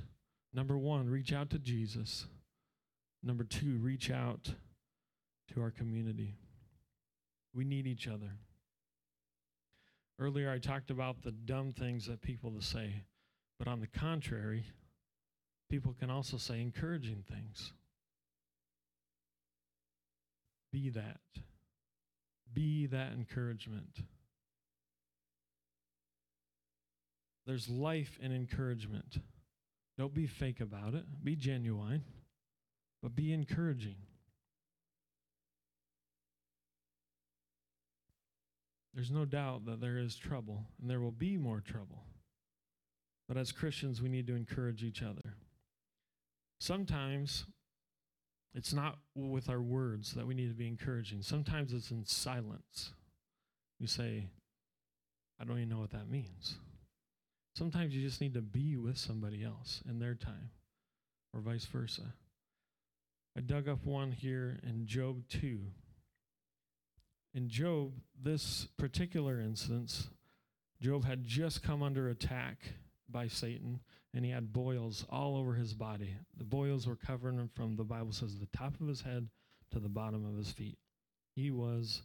Number 0.52 0.76
one, 0.76 1.08
reach 1.08 1.32
out 1.32 1.50
to 1.50 1.58
Jesus. 1.58 2.26
Number 3.22 3.44
two, 3.44 3.78
reach 3.78 4.10
out 4.10 4.54
to 5.52 5.60
our 5.60 5.70
community. 5.70 6.34
We 7.54 7.64
need 7.64 7.86
each 7.86 8.08
other. 8.08 8.32
Earlier, 10.18 10.50
I 10.50 10.58
talked 10.58 10.90
about 10.90 11.22
the 11.22 11.32
dumb 11.32 11.72
things 11.72 12.06
that 12.06 12.20
people 12.20 12.52
say, 12.60 13.02
but 13.58 13.68
on 13.68 13.80
the 13.80 13.86
contrary, 13.86 14.64
people 15.70 15.94
can 15.98 16.10
also 16.10 16.36
say 16.36 16.60
encouraging 16.60 17.24
things. 17.30 17.72
Be 20.72 20.90
that. 20.90 21.20
Be 22.52 22.86
that 22.86 23.12
encouragement. 23.12 24.00
There's 27.46 27.68
life 27.68 28.18
in 28.20 28.32
encouragement. 28.32 29.18
Don't 29.98 30.14
be 30.14 30.26
fake 30.26 30.60
about 30.60 30.94
it, 30.94 31.04
be 31.22 31.36
genuine 31.36 32.04
but 33.02 33.14
be 33.14 33.32
encouraging. 33.32 33.96
There's 38.94 39.10
no 39.10 39.24
doubt 39.24 39.66
that 39.66 39.80
there 39.80 39.98
is 39.98 40.16
trouble, 40.16 40.64
and 40.80 40.90
there 40.90 41.00
will 41.00 41.12
be 41.12 41.36
more 41.36 41.60
trouble. 41.60 42.04
But 43.28 43.36
as 43.36 43.52
Christians, 43.52 44.02
we 44.02 44.08
need 44.08 44.26
to 44.26 44.34
encourage 44.34 44.82
each 44.82 45.02
other. 45.02 45.34
Sometimes 46.58 47.46
it's 48.54 48.72
not 48.72 48.98
with 49.14 49.48
our 49.48 49.60
words 49.60 50.12
that 50.14 50.26
we 50.26 50.34
need 50.34 50.48
to 50.48 50.54
be 50.54 50.66
encouraging, 50.66 51.22
sometimes 51.22 51.72
it's 51.72 51.90
in 51.90 52.04
silence. 52.04 52.92
You 53.78 53.86
say, 53.86 54.28
I 55.40 55.44
don't 55.44 55.56
even 55.58 55.68
know 55.68 55.78
what 55.78 55.92
that 55.92 56.10
means. 56.10 56.56
Sometimes 57.54 57.94
you 57.94 58.02
just 58.02 58.20
need 58.20 58.34
to 58.34 58.42
be 58.42 58.76
with 58.76 58.98
somebody 58.98 59.44
else 59.44 59.82
in 59.88 59.98
their 59.98 60.14
time, 60.14 60.50
or 61.32 61.40
vice 61.40 61.64
versa. 61.66 62.14
I 63.36 63.40
dug 63.40 63.68
up 63.68 63.84
one 63.84 64.12
here 64.12 64.58
in 64.66 64.86
Job 64.86 65.22
2. 65.28 65.60
In 67.34 67.48
Job, 67.48 67.92
this 68.20 68.66
particular 68.76 69.40
instance, 69.40 70.08
Job 70.80 71.04
had 71.04 71.24
just 71.24 71.62
come 71.62 71.82
under 71.82 72.08
attack 72.08 72.72
by 73.12 73.28
Satan 73.28 73.80
and 74.14 74.24
he 74.24 74.30
had 74.30 74.52
boils 74.52 75.04
all 75.08 75.36
over 75.36 75.54
his 75.54 75.74
body. 75.74 76.16
The 76.36 76.44
boils 76.44 76.86
were 76.86 76.96
covering 76.96 77.38
him 77.38 77.50
from, 77.54 77.76
the 77.76 77.84
Bible 77.84 78.12
says, 78.12 78.38
the 78.38 78.56
top 78.56 78.80
of 78.80 78.88
his 78.88 79.02
head 79.02 79.28
to 79.70 79.78
the 79.78 79.88
bottom 79.88 80.26
of 80.26 80.36
his 80.36 80.50
feet. 80.50 80.78
He 81.34 81.50
was 81.50 82.02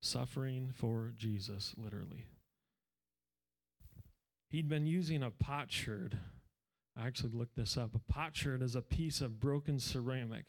suffering 0.00 0.70
for 0.72 1.12
Jesus, 1.16 1.74
literally. 1.76 2.26
He'd 4.48 4.68
been 4.68 4.86
using 4.86 5.22
a 5.22 5.30
potsherd. 5.30 6.18
I 6.96 7.06
actually 7.06 7.32
looked 7.32 7.56
this 7.56 7.76
up. 7.76 7.94
A 7.94 8.12
potsherd 8.12 8.62
is 8.62 8.76
a 8.76 8.82
piece 8.82 9.20
of 9.20 9.40
broken 9.40 9.78
ceramic 9.78 10.46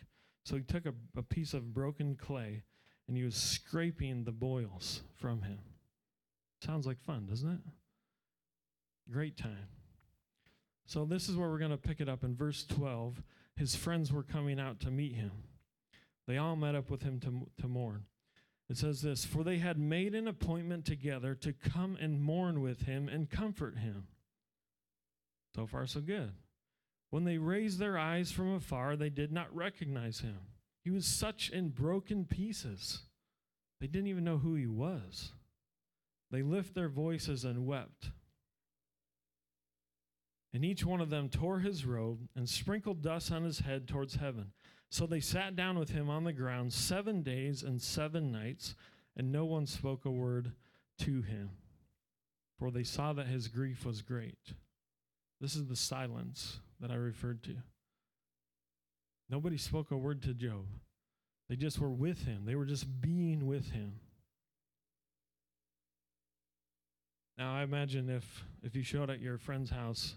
so 0.50 0.56
he 0.56 0.63
took 0.63 0.88
a, 0.88 0.93
a 1.15 1.22
piece 1.22 1.54
of 1.54 1.76
broken 1.76 2.15
clay 2.15 2.63
and 3.08 3.15
he 3.15 3.24
was 3.24 3.36
scraping 3.36 4.24
the 4.24 4.32
boils 4.32 5.04
from 5.15 5.43
him. 5.43 5.60
Sounds 6.65 6.88
like 6.88 7.00
fun, 7.00 7.28
doesn't 7.28 7.52
it? 7.52 7.60
Great 9.12 9.38
time. 9.38 9.67
So 10.89 11.06
this 11.06 11.30
is 11.30 11.36
where 11.36 11.47
we're 11.47 11.60
going 11.60 11.69
to 11.69 11.78
pick 11.78 12.02
it 12.02 12.10
up 12.10 12.23
in 12.23 12.36
verse 12.36 12.63
12. 12.63 13.21
His 13.56 13.75
friends 13.75 14.12
were 14.12 14.23
coming 14.23 14.60
out 14.60 14.80
to 14.80 14.89
meet 14.89 15.13
him. 15.13 15.30
They 16.28 16.38
all 16.38 16.56
met 16.56 16.73
up 16.73 16.89
with 16.89 17.04
him 17.04 17.19
to, 17.19 17.47
to 17.62 17.67
mourn. 17.67 18.06
It 18.71 18.78
says 18.78 19.04
this 19.04 19.23
For 19.23 19.43
they 19.43 19.60
had 19.60 19.78
made 19.78 20.15
an 20.15 20.28
appointment 20.28 20.86
together 20.86 21.36
to 21.36 21.54
come 21.54 21.95
and 22.02 22.19
mourn 22.19 22.63
with 22.63 22.88
him 22.88 23.08
and 23.08 23.30
comfort 23.30 23.78
him. 23.78 24.08
So 25.56 25.67
far, 25.67 25.86
so 25.86 25.99
good. 25.99 26.32
When 27.12 27.23
they 27.23 27.38
raised 27.38 27.78
their 27.78 27.99
eyes 27.99 28.32
from 28.32 28.56
afar, 28.56 28.95
they 28.95 29.12
did 29.12 29.32
not 29.32 29.56
recognize 29.56 30.21
him. 30.21 30.39
He 30.84 30.89
was 30.89 31.06
such 31.06 31.52
in 31.52 31.69
broken 31.69 32.25
pieces. 32.25 33.02
They 33.80 33.86
didn't 33.86 34.08
even 34.08 34.23
know 34.23 34.39
who 34.39 34.56
he 34.56 34.65
was. 34.65 35.34
They 36.32 36.41
lift 36.41 36.73
their 36.73 36.89
voices 36.89 37.45
and 37.45 37.67
wept. 37.67 38.10
And 40.54 40.66
each 40.66 40.84
one 40.84 41.02
of 41.02 41.10
them 41.10 41.30
tore 41.30 41.60
his 41.60 41.86
robe 41.86 42.28
and 42.36 42.50
sprinkled 42.50 43.02
dust 43.02 43.32
on 43.32 43.44
his 43.44 43.60
head 43.60 43.88
towards 43.88 44.16
heaven. 44.16 44.52
So 44.90 45.06
they 45.06 45.20
sat 45.20 45.56
down 45.56 45.78
with 45.78 45.92
him 45.92 46.10
on 46.10 46.24
the 46.24 46.34
ground 46.34 46.74
seven 46.74 47.22
days 47.22 47.62
and 47.62 47.80
seven 47.80 48.32
nights, 48.32 48.76
and 49.16 49.32
no 49.32 49.46
one 49.46 49.68
spoke 49.68 50.06
a 50.06 50.12
word 50.12 50.54
to 51.00 51.22
him, 51.22 51.52
for 52.58 52.72
they 52.72 52.84
saw 52.84 53.14
that 53.14 53.28
his 53.28 53.48
grief 53.48 53.86
was 53.86 54.02
great. 54.02 54.54
This 55.40 55.56
is 55.56 55.68
the 55.68 55.76
silence 55.76 56.60
that 56.80 56.90
I 56.92 56.96
referred 56.96 57.44
to. 57.44 57.56
Nobody 59.30 59.58
spoke 59.58 59.92
a 59.92 59.98
word 59.98 60.24
to 60.24 60.34
Job. 60.34 60.66
They 61.48 61.56
just 61.56 61.80
were 61.80 61.92
with 61.92 62.26
him, 62.26 62.46
they 62.46 62.56
were 62.56 62.66
just 62.66 63.02
being 63.02 63.46
with 63.46 63.72
him. 63.72 64.00
Now, 67.38 67.56
I 67.56 67.64
imagine 67.64 68.10
if, 68.10 68.44
if 68.64 68.76
you 68.76 68.84
showed 68.84 69.10
at 69.10 69.22
your 69.22 69.38
friend's 69.38 69.70
house 69.70 70.16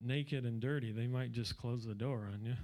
naked 0.00 0.44
and 0.44 0.60
dirty, 0.60 0.92
they 0.92 1.06
might 1.06 1.32
just 1.32 1.56
close 1.56 1.84
the 1.84 1.94
door 1.94 2.28
on 2.32 2.44
you. 2.44 2.54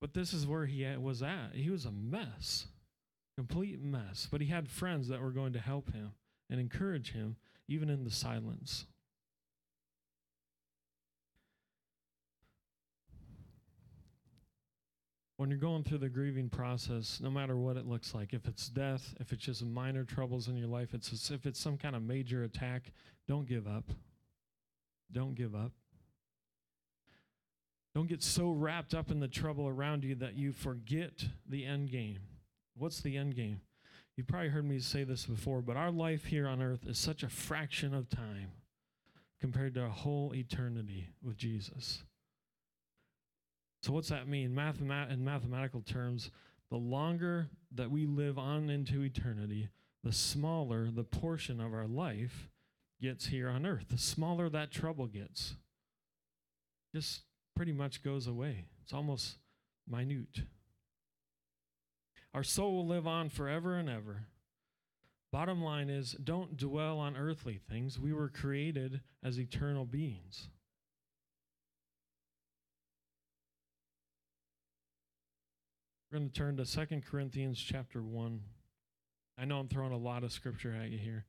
But 0.00 0.14
this 0.14 0.32
is 0.32 0.46
where 0.46 0.66
he 0.66 0.86
was 0.96 1.22
at. 1.22 1.54
He 1.54 1.70
was 1.70 1.86
a 1.86 1.92
mess, 1.92 2.66
complete 3.36 3.82
mess. 3.82 4.28
But 4.30 4.40
he 4.40 4.48
had 4.48 4.68
friends 4.68 5.08
that 5.08 5.22
were 5.22 5.30
going 5.30 5.54
to 5.54 5.60
help 5.60 5.92
him 5.92 6.12
and 6.50 6.60
encourage 6.60 7.12
him, 7.12 7.36
even 7.68 7.88
in 7.88 8.04
the 8.04 8.10
silence. 8.10 8.86
when 15.36 15.50
you're 15.50 15.58
going 15.58 15.82
through 15.82 15.98
the 15.98 16.08
grieving 16.08 16.48
process, 16.48 17.20
no 17.20 17.30
matter 17.30 17.56
what 17.56 17.76
it 17.76 17.86
looks 17.86 18.14
like, 18.14 18.32
if 18.32 18.46
it's 18.46 18.68
death, 18.68 19.14
if 19.20 19.32
it's 19.32 19.44
just 19.44 19.64
minor 19.64 20.04
troubles 20.04 20.48
in 20.48 20.56
your 20.56 20.68
life, 20.68 20.94
it's 20.94 21.30
if 21.30 21.44
it's 21.44 21.60
some 21.60 21.76
kind 21.76 21.96
of 21.96 22.02
major 22.02 22.44
attack, 22.44 22.92
don't 23.26 23.46
give 23.46 23.66
up. 23.66 23.84
Don't 25.12 25.34
give 25.34 25.54
up. 25.54 25.72
Don't 27.94 28.08
get 28.08 28.22
so 28.22 28.50
wrapped 28.50 28.92
up 28.92 29.10
in 29.10 29.20
the 29.20 29.28
trouble 29.28 29.68
around 29.68 30.02
you 30.02 30.16
that 30.16 30.34
you 30.34 30.52
forget 30.52 31.24
the 31.48 31.64
end 31.64 31.90
game. 31.90 32.18
What's 32.76 33.00
the 33.00 33.16
end 33.16 33.36
game? 33.36 33.60
You've 34.16 34.26
probably 34.26 34.48
heard 34.48 34.64
me 34.64 34.78
say 34.80 35.04
this 35.04 35.26
before, 35.26 35.62
but 35.62 35.76
our 35.76 35.90
life 35.90 36.24
here 36.24 36.48
on 36.48 36.60
earth 36.60 36.86
is 36.86 36.98
such 36.98 37.22
a 37.22 37.28
fraction 37.28 37.94
of 37.94 38.08
time 38.08 38.50
compared 39.40 39.74
to 39.74 39.84
a 39.84 39.90
whole 39.90 40.34
eternity 40.34 41.08
with 41.22 41.36
Jesus. 41.36 42.02
So, 43.82 43.92
what's 43.92 44.08
that 44.08 44.28
mean? 44.28 44.54
Mathemat- 44.54 45.12
in 45.12 45.24
mathematical 45.24 45.82
terms, 45.82 46.30
the 46.70 46.76
longer 46.76 47.48
that 47.72 47.90
we 47.90 48.06
live 48.06 48.38
on 48.38 48.70
into 48.70 49.02
eternity, 49.02 49.68
the 50.02 50.12
smaller 50.12 50.90
the 50.90 51.04
portion 51.04 51.60
of 51.60 51.74
our 51.74 51.86
life 51.86 52.48
gets 53.00 53.26
here 53.26 53.48
on 53.48 53.66
earth. 53.66 53.86
The 53.90 53.98
smaller 53.98 54.48
that 54.48 54.70
trouble 54.70 55.06
gets, 55.06 55.54
just 56.94 57.22
pretty 57.54 57.72
much 57.72 58.02
goes 58.02 58.26
away. 58.26 58.66
It's 58.82 58.92
almost 58.92 59.36
minute. 59.88 60.42
Our 62.32 62.42
soul 62.42 62.74
will 62.74 62.86
live 62.86 63.06
on 63.06 63.28
forever 63.28 63.76
and 63.76 63.88
ever. 63.88 64.26
Bottom 65.30 65.62
line 65.62 65.90
is 65.90 66.12
don't 66.12 66.56
dwell 66.56 66.98
on 66.98 67.16
earthly 67.16 67.60
things. 67.68 67.98
We 67.98 68.12
were 68.12 68.28
created 68.28 69.00
as 69.22 69.38
eternal 69.38 69.84
beings. 69.84 70.48
We're 76.10 76.18
going 76.20 76.30
to 76.30 76.34
turn 76.38 76.56
to 76.58 76.64
Second 76.64 77.04
Corinthians 77.04 77.58
chapter 77.58 78.00
1. 78.00 78.40
I 79.36 79.44
know 79.44 79.58
I'm 79.58 79.66
throwing 79.66 79.92
a 79.92 79.98
lot 79.98 80.22
of 80.22 80.30
scripture 80.30 80.72
at 80.72 80.90
you 80.90 80.98
here. 80.98 81.24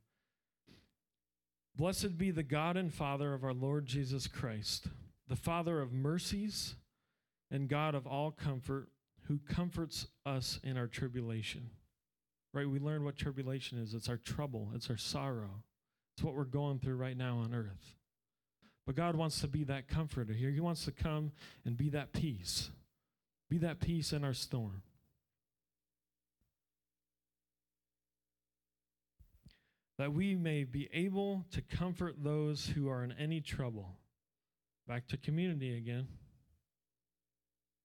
Blessed 1.77 2.17
be 2.17 2.31
the 2.31 2.43
God 2.43 2.77
and 2.77 2.93
Father 2.93 3.33
of 3.33 3.43
our 3.43 3.53
Lord 3.53 3.85
Jesus 3.85 4.27
Christ, 4.27 4.87
the 5.27 5.35
Father 5.35 5.81
of 5.81 5.91
mercies 5.91 6.75
and 7.51 7.67
God 7.67 7.95
of 7.95 8.07
all 8.07 8.31
comfort, 8.31 8.87
who 9.27 9.39
comforts 9.39 10.07
us 10.25 10.59
in 10.63 10.77
our 10.77 10.87
tribulation. 10.87 11.69
Right? 12.53 12.69
We 12.69 12.79
learn 12.79 13.03
what 13.03 13.17
tribulation 13.17 13.77
is 13.77 13.93
it's 13.93 14.07
our 14.07 14.17
trouble, 14.17 14.71
it's 14.73 14.89
our 14.89 14.97
sorrow, 14.97 15.63
it's 16.15 16.23
what 16.23 16.35
we're 16.35 16.45
going 16.45 16.79
through 16.79 16.95
right 16.95 17.17
now 17.17 17.39
on 17.39 17.53
earth. 17.53 17.95
But 18.85 18.95
God 18.95 19.15
wants 19.15 19.41
to 19.41 19.47
be 19.47 19.63
that 19.65 19.87
comforter 19.87 20.33
here. 20.33 20.51
He 20.51 20.59
wants 20.59 20.85
to 20.85 20.91
come 20.91 21.31
and 21.65 21.75
be 21.75 21.89
that 21.89 22.13
peace. 22.13 22.69
Be 23.49 23.57
that 23.59 23.79
peace 23.79 24.13
in 24.13 24.23
our 24.23 24.33
storm. 24.33 24.83
That 29.97 30.13
we 30.13 30.35
may 30.35 30.63
be 30.63 30.89
able 30.93 31.45
to 31.51 31.61
comfort 31.61 32.15
those 32.23 32.67
who 32.67 32.89
are 32.89 33.03
in 33.03 33.13
any 33.13 33.39
trouble. 33.39 33.97
Back 34.87 35.07
to 35.07 35.17
community 35.17 35.77
again. 35.77 36.07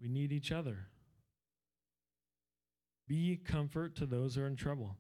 We 0.01 0.09
need 0.09 0.33
each 0.33 0.51
other. 0.51 0.89
Be 3.07 3.37
comfort 3.37 3.95
to 3.97 4.07
those 4.07 4.35
who 4.35 4.43
are 4.43 4.47
in 4.47 4.57
trouble. 4.57 4.97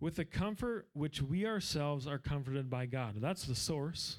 With 0.00 0.16
the 0.16 0.24
comfort 0.24 0.88
which 0.94 1.20
we 1.20 1.46
ourselves 1.46 2.06
are 2.06 2.18
comforted 2.18 2.70
by 2.70 2.86
God. 2.86 3.16
That's 3.20 3.44
the 3.44 3.54
source. 3.54 4.18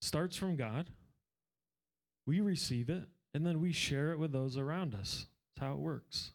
Starts 0.00 0.36
from 0.36 0.56
God. 0.56 0.90
We 2.26 2.40
receive 2.40 2.88
it 2.88 3.04
and 3.34 3.46
then 3.46 3.60
we 3.60 3.72
share 3.72 4.12
it 4.12 4.18
with 4.18 4.32
those 4.32 4.56
around 4.56 4.94
us. 4.94 5.26
That's 5.56 5.66
how 5.66 5.74
it 5.74 5.80
works. 5.80 6.32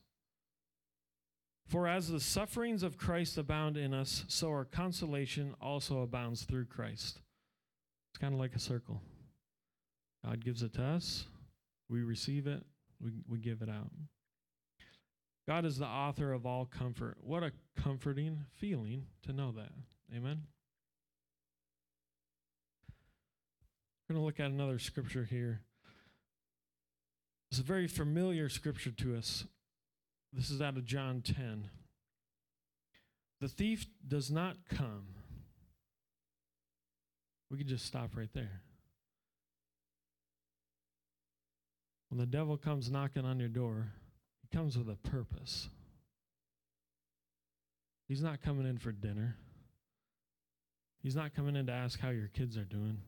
For 1.68 1.86
as 1.86 2.08
the 2.08 2.22
sufferings 2.22 2.82
of 2.82 2.98
Christ 2.98 3.38
abound 3.38 3.76
in 3.76 3.94
us, 3.94 4.24
so 4.30 4.48
our 4.48 4.64
consolation 4.64 5.54
also 5.62 6.02
abounds 6.02 6.44
through 6.44 6.66
Christ. 6.66 7.20
It's 8.12 8.20
kind 8.22 8.34
of 8.34 8.40
like 8.40 8.56
a 8.56 8.60
circle. 8.60 9.02
God 10.26 10.44
gives 10.44 10.64
it 10.64 10.74
to 10.76 10.84
us, 10.84 11.26
we 11.90 12.02
receive 12.04 12.48
it, 12.48 12.64
we, 13.02 13.12
we 13.28 13.40
give 13.40 13.62
it 13.62 13.70
out. 13.70 13.92
God 15.46 15.66
is 15.66 15.78
the 15.78 15.86
author 15.86 16.34
of 16.34 16.46
all 16.46 16.66
comfort. 16.66 17.18
What 17.22 17.44
a 17.44 17.52
comforting 17.76 18.46
feeling 18.56 19.06
to 19.24 19.34
know 19.34 19.52
that. 19.54 19.72
Amen. 20.16 20.44
We're 24.08 24.16
going 24.16 24.22
to 24.22 24.26
look 24.26 24.40
at 24.40 24.52
another 24.52 24.80
scripture 24.80 25.26
here. 25.30 25.62
It's 27.52 27.60
a 27.60 27.64
very 27.64 27.88
familiar 27.88 28.50
scripture 28.50 28.92
to 28.92 29.16
us. 29.18 29.46
This 30.34 30.50
is 30.50 30.62
out 30.62 30.78
of 30.78 30.86
John 30.86 31.22
10. 31.22 31.70
The 33.40 33.48
thief 33.48 33.86
does 34.08 34.30
not 34.30 34.58
come. 34.70 35.08
We 37.50 37.58
could 37.58 37.68
just 37.68 37.86
stop 37.86 38.12
right 38.16 38.30
there. 38.34 38.62
When 42.10 42.20
the 42.20 42.26
devil 42.26 42.58
comes 42.58 42.90
knocking 42.90 43.26
on 43.26 43.40
your 43.40 43.50
door, 43.50 43.92
he 44.42 44.56
comes 44.56 44.78
with 44.78 44.90
a 44.90 44.96
purpose. 44.96 45.70
He's 48.08 48.22
not 48.22 48.42
coming 48.42 48.66
in 48.66 48.78
for 48.78 48.92
dinner. 48.92 49.36
He's 51.02 51.16
not 51.16 51.36
coming 51.36 51.56
in 51.56 51.68
to 51.68 51.74
ask 51.74 52.00
how 52.00 52.10
your 52.10 52.28
kids 52.28 52.58
are 52.58 52.66
doing. 52.66 53.00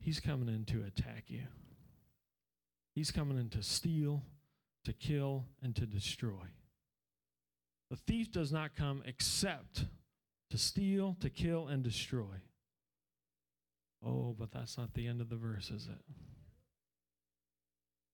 He's 0.00 0.20
coming 0.20 0.48
in 0.48 0.64
to 0.66 0.84
attack 0.86 1.24
you. 1.26 1.42
He's 2.94 3.10
coming 3.10 3.38
in 3.38 3.48
to 3.50 3.62
steal, 3.62 4.22
to 4.88 4.94
kill, 4.94 5.44
and 5.62 5.76
to 5.76 5.84
destroy. 5.84 6.48
The 7.90 7.96
thief 7.96 8.32
does 8.32 8.50
not 8.50 8.74
come 8.74 9.02
except 9.04 9.84
to 10.48 10.56
steal, 10.56 11.14
to 11.20 11.28
kill, 11.28 11.68
and 11.68 11.82
destroy. 11.82 12.40
Oh, 14.02 14.34
but 14.38 14.50
that's 14.50 14.78
not 14.78 14.94
the 14.94 15.06
end 15.06 15.20
of 15.20 15.28
the 15.28 15.36
verse, 15.36 15.70
is 15.70 15.88
it? 15.92 16.14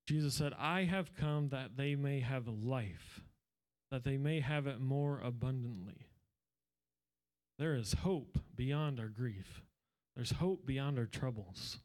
Jesus 0.09 0.35
said, 0.35 0.53
I 0.59 0.83
have 0.83 1.15
come 1.15 1.51
that 1.51 1.77
they 1.77 1.95
may 1.95 2.19
have 2.19 2.49
life, 2.49 3.21
that 3.93 4.03
they 4.03 4.17
may 4.17 4.41
have 4.41 4.67
it 4.67 4.81
more 4.81 5.21
abundantly. 5.23 6.09
There 7.57 7.77
is 7.77 7.95
hope 8.03 8.37
beyond 8.57 8.99
our 8.99 9.07
grief, 9.07 9.63
there's 10.17 10.33
hope 10.33 10.67
beyond 10.67 10.99
our 10.99 11.07
troubles. 11.07 11.79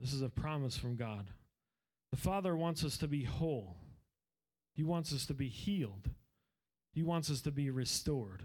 This 0.00 0.14
is 0.14 0.22
a 0.22 0.30
promise 0.30 0.78
from 0.78 0.96
God. 0.96 1.26
The 2.12 2.18
Father 2.18 2.54
wants 2.54 2.84
us 2.84 2.96
to 2.98 3.08
be 3.08 3.24
whole, 3.24 3.76
He 4.74 4.84
wants 4.84 5.12
us 5.12 5.26
to 5.26 5.34
be 5.34 5.48
healed, 5.48 6.10
He 6.92 7.02
wants 7.02 7.30
us 7.30 7.40
to 7.42 7.50
be 7.50 7.70
restored. 7.70 8.44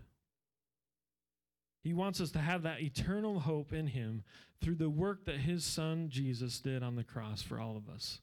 He 1.83 1.93
wants 1.93 2.19
us 2.19 2.31
to 2.31 2.39
have 2.39 2.63
that 2.63 2.81
eternal 2.81 3.39
hope 3.39 3.71
in 3.71 3.87
Him 3.87 4.23
through 4.61 4.75
the 4.75 4.89
work 4.89 5.25
that 5.25 5.37
His 5.37 5.63
Son 5.63 6.09
Jesus 6.09 6.59
did 6.59 6.83
on 6.83 6.95
the 6.95 7.03
cross 7.03 7.41
for 7.41 7.59
all 7.59 7.77
of 7.77 7.87
us. 7.87 8.19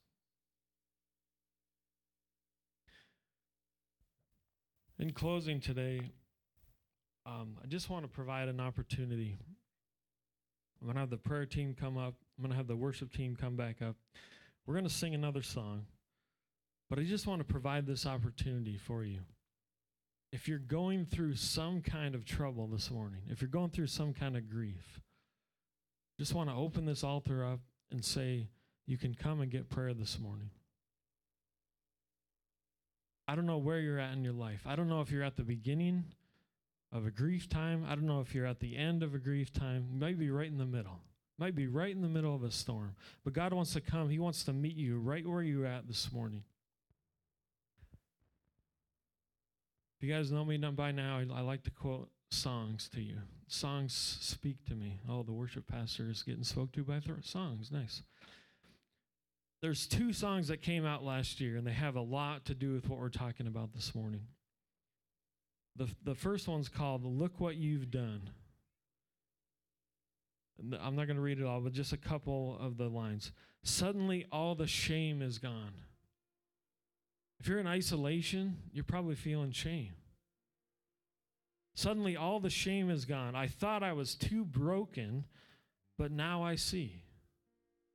In 4.99 5.13
closing 5.13 5.61
today, 5.61 6.03
um, 7.27 7.57
I 7.63 7.67
just 7.67 7.89
want 7.89 8.05
to 8.05 8.09
provide 8.09 8.49
an 8.49 8.61
opportunity. 8.61 9.39
I'm 10.81 10.87
going 10.87 10.95
to 10.95 11.01
have 11.01 11.11
the 11.11 11.17
prayer 11.17 11.47
team 11.47 11.75
come 11.79 11.97
up, 11.97 12.15
I'm 12.37 12.43
going 12.43 12.51
to 12.51 12.57
have 12.57 12.67
the 12.67 12.77
worship 12.77 13.13
team 13.13 13.35
come 13.35 13.57
back 13.57 13.81
up. 13.81 13.97
We're 14.67 14.75
going 14.75 14.89
to 14.89 14.91
sing 14.91 15.15
another 15.15 15.43
song, 15.43 15.87
but 16.89 16.99
I 16.99 17.03
just 17.03 17.27
want 17.27 17.41
to 17.41 17.45
provide 17.45 17.87
this 17.87 18.07
opportunity 18.07 18.77
for 18.77 19.05
you. 19.05 19.21
If 20.33 20.49
you're 20.49 20.59
going 20.59 21.05
through 21.05 21.37
some 21.37 21.81
kind 21.81 22.15
of 22.15 22.25
trouble 22.25 22.67
this 22.67 22.91
morning, 22.91 23.23
if 23.29 23.41
you're 23.41 23.49
going 23.49 23.71
through 23.71 23.87
some 23.89 24.13
kind 24.13 24.37
of 24.37 24.49
grief, 24.49 25.01
just 26.19 26.35
want 26.35 26.49
to 26.49 26.57
open 26.57 26.87
this 26.87 27.05
altar 27.05 27.45
up 27.45 27.61
and 27.91 28.05
say, 28.05 28.49
you 28.87 28.97
can 28.97 29.15
come 29.15 29.41
and 29.41 29.51
get 29.51 29.69
prayer 29.69 29.95
this 29.95 30.19
morning. 30.19 30.51
I 33.27 33.35
don't 33.35 33.47
know 33.47 33.59
where 33.59 33.81
you're 33.81 33.99
at 33.99 34.13
in 34.13 34.25
your 34.25 34.35
life. 34.35 34.63
I 34.67 34.77
don't 34.77 34.89
know 34.89 35.01
if 35.01 35.11
you're 35.11 35.23
at 35.23 35.37
the 35.37 35.45
beginning 35.45 36.05
of 36.93 37.07
a 37.07 37.11
grief 37.11 37.49
time. 37.49 37.85
I 37.89 37.95
don't 37.95 38.07
know 38.07 38.21
if 38.21 38.35
you're 38.35 38.47
at 38.47 38.61
the 38.61 38.77
end 38.77 39.03
of 39.03 39.15
a 39.15 39.19
grief 39.19 39.53
time. 39.53 39.89
You 39.93 39.99
might 39.99 40.19
be 40.19 40.31
right 40.31 40.51
in 40.51 40.59
the 40.59 40.67
middle. 40.67 41.01
Might 41.39 41.55
be 41.55 41.67
right 41.67 41.95
in 41.95 42.03
the 42.03 42.09
middle 42.09 42.35
of 42.35 42.45
a 42.45 42.51
storm. 42.51 42.95
But 43.25 43.33
God 43.33 43.53
wants 43.53 43.73
to 43.73 43.81
come. 43.81 44.09
He 44.09 44.19
wants 44.19 44.45
to 44.45 44.53
meet 44.53 44.77
you 44.77 44.99
right 44.99 45.27
where 45.27 45.43
you're 45.43 45.67
at 45.67 45.89
this 45.89 46.13
morning. 46.13 46.45
If 49.99 50.07
you 50.07 50.15
guys 50.15 50.31
know 50.31 50.45
me 50.45 50.59
by 50.59 50.93
now, 50.93 51.21
I, 51.35 51.41
like 51.41 51.65
to 51.65 51.71
quote 51.71 52.09
songs 52.31 52.89
to 52.95 53.01
you. 53.01 53.19
Songs 53.49 54.19
speak 54.21 54.65
to 54.67 54.75
me. 54.75 55.01
Oh, 55.09 55.23
the 55.23 55.33
worship 55.33 55.67
pastor 55.67 56.09
is 56.09 56.23
getting 56.23 56.45
spoke 56.45 56.73
to 56.73 56.85
by 56.85 57.01
th- 57.01 57.27
songs. 57.27 57.71
Nice. 57.73 58.03
There's 59.61 59.87
two 59.87 60.13
songs 60.13 60.49
that 60.49 60.63
came 60.63 60.85
out 60.85 61.03
last 61.03 61.41
year, 61.41 61.57
and 61.57 61.67
they 61.67 61.73
have 61.73 61.97
a 61.97 62.01
lot 62.01 62.45
to 62.47 62.55
do 62.55 62.75
with 62.75 62.89
what 62.89 62.99
we're 62.99 63.09
talking 63.09 63.47
about 63.47 63.73
this 63.73 63.95
morning. 63.95 64.27
The, 65.77 65.89
the 66.05 66.15
first 66.15 66.47
one's 66.47 66.69
called 66.69 67.05
Look 67.05 67.41
What 67.41 67.57
You've 67.57 67.91
Done. 67.91 68.31
I'm 70.61 70.95
not 70.95 71.07
going 71.07 71.17
to 71.17 71.23
read 71.23 71.41
it 71.41 71.47
all, 71.47 71.61
but 71.61 71.73
just 71.73 71.93
a 71.93 71.97
couple 71.97 72.57
of 72.61 72.77
the 72.77 72.89
lines. 72.89 73.33
Suddenly, 73.63 74.27
all 74.31 74.55
the 74.55 74.67
shame 74.67 75.21
is 75.23 75.39
gone. 75.39 75.73
If 77.41 77.49
you're 77.49 77.59
in 77.59 77.67
isolation, 77.67 78.57
you're 78.73 78.85
probably 78.85 79.17
feeling 79.17 79.51
shame. 79.51 79.95
Suddenly, 81.75 82.17
all 82.17 82.39
the 82.39 82.51
shame 82.51 82.89
is 82.89 83.05
gone. 83.05 83.35
I 83.35 83.49
thought 83.49 83.83
I 83.83 83.93
was 83.93 84.15
too 84.15 84.45
broken, 84.45 85.25
but 85.99 86.13
now 86.13 86.43
I 86.43 86.55
see. 86.55 87.03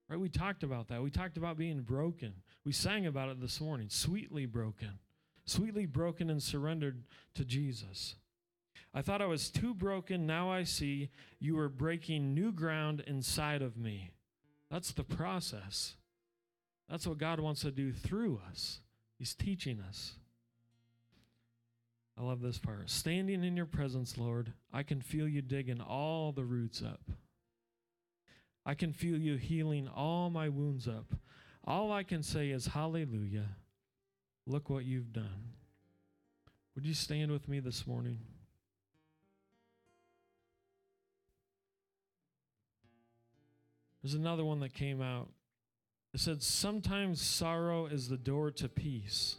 Right? 0.10 0.20
We 0.20 0.28
talked 0.28 0.64
about 0.64 0.90
that. 0.90 1.02
We 1.02 1.12
talked 1.12 1.38
about 1.38 1.58
being 1.58 1.82
broken. 1.82 2.34
We 2.66 2.74
sang 2.74 3.06
about 3.06 3.30
it 3.30 3.40
this 3.40 3.62
morning. 3.62 3.88
Sweetly 3.90 4.48
broken. 4.48 5.00
Sweetly 5.46 5.86
broken 5.86 6.30
and 6.30 6.44
surrendered 6.44 7.04
to 7.36 7.46
Jesus. 7.46 8.16
I 8.94 9.02
thought 9.02 9.22
I 9.22 9.28
was 9.28 9.50
too 9.50 9.74
broken. 9.74 10.26
Now 10.26 10.52
I 10.52 10.64
see 10.64 11.10
you 11.40 11.58
are 11.60 11.70
breaking 11.70 12.34
new 12.34 12.52
ground 12.52 13.04
inside 13.06 13.62
of 13.62 13.78
me. 13.78 14.12
That's 14.72 14.92
the 14.92 15.04
process. 15.04 15.96
That's 16.90 17.06
what 17.06 17.18
God 17.18 17.40
wants 17.40 17.62
to 17.62 17.72
do 17.72 17.92
through 17.92 18.42
us. 18.50 18.80
He's 19.18 19.36
teaching 19.36 19.80
us. 19.80 20.14
I 22.18 22.24
love 22.24 22.42
this 22.42 22.58
part. 22.58 22.90
Standing 22.90 23.44
in 23.44 23.56
your 23.56 23.66
presence, 23.66 24.18
Lord, 24.18 24.54
I 24.74 24.84
can 24.84 25.02
feel 25.02 25.28
you 25.28 25.42
digging 25.42 25.82
all 25.82 26.32
the 26.32 26.44
roots 26.44 26.82
up. 26.82 27.02
I 28.66 28.74
can 28.74 28.92
feel 28.92 29.18
you 29.18 29.36
healing 29.36 29.88
all 29.88 30.30
my 30.30 30.50
wounds 30.50 30.88
up. 30.88 31.14
All 31.64 31.92
I 31.92 32.04
can 32.04 32.24
say 32.24 32.50
is, 32.50 32.68
Hallelujah. 32.68 33.56
Look 34.46 34.70
what 34.70 34.84
you've 34.84 35.14
done. 35.14 35.54
Would 36.76 36.86
you 36.86 36.94
stand 36.94 37.32
with 37.32 37.48
me 37.48 37.60
this 37.60 37.86
morning? 37.86 38.20
There's 44.02 44.14
another 44.14 44.46
one 44.46 44.60
that 44.62 44.74
came 44.74 45.02
out. 45.02 45.30
It 46.14 46.20
said, 46.20 46.42
Sometimes 46.42 47.22
sorrow 47.22 47.86
is 47.86 48.10
the 48.10 48.18
door 48.18 48.52
to 48.52 48.70
peace. 48.70 49.36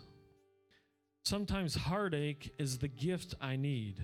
Sometimes 1.22 1.74
heartache 1.74 2.52
is 2.58 2.78
the 2.78 2.88
gift 2.88 3.34
I 3.40 3.56
need. 3.56 3.96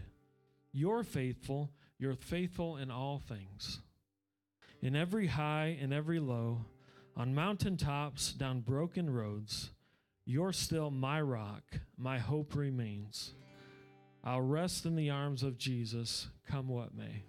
You're 0.73 1.03
faithful. 1.03 1.71
You're 1.99 2.15
faithful 2.15 2.77
in 2.77 2.91
all 2.91 3.19
things. 3.19 3.81
In 4.83 4.95
every 4.95 5.27
high 5.27 5.79
and 5.81 5.93
every 5.93 6.21
low, 6.21 6.67
on 7.17 7.35
mountain 7.35 7.77
tops, 7.77 8.33
down 8.33 8.61
broken 8.61 9.09
roads, 9.09 9.71
you're 10.27 10.53
still 10.53 10.91
my 10.91 11.21
rock. 11.21 11.63
My 11.97 12.19
hope 12.19 12.55
remains. 12.55 13.33
I'll 14.23 14.43
rest 14.43 14.85
in 14.85 14.97
the 14.97 15.11
arms 15.11 15.43
of 15.43 15.57
Jesus, 15.57 16.29
come 16.47 16.69
what 16.69 16.95
may. 16.95 17.23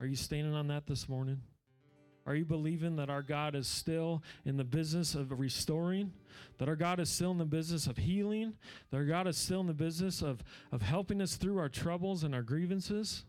Are 0.00 0.06
you 0.06 0.16
standing 0.16 0.54
on 0.54 0.68
that 0.68 0.86
this 0.86 1.08
morning? 1.08 1.40
Are 2.30 2.36
you 2.36 2.44
believing 2.44 2.94
that 2.94 3.10
our 3.10 3.22
God 3.22 3.56
is 3.56 3.66
still 3.66 4.22
in 4.44 4.56
the 4.56 4.62
business 4.62 5.16
of 5.16 5.40
restoring? 5.40 6.12
That 6.58 6.68
our 6.68 6.76
God 6.76 7.00
is 7.00 7.10
still 7.10 7.32
in 7.32 7.38
the 7.38 7.44
business 7.44 7.88
of 7.88 7.96
healing? 7.96 8.52
That 8.90 8.98
our 8.98 9.04
God 9.04 9.26
is 9.26 9.36
still 9.36 9.58
in 9.58 9.66
the 9.66 9.74
business 9.74 10.22
of, 10.22 10.44
of 10.70 10.80
helping 10.80 11.20
us 11.20 11.34
through 11.34 11.58
our 11.58 11.68
troubles 11.68 12.22
and 12.22 12.32
our 12.32 12.42
grievances? 12.42 13.24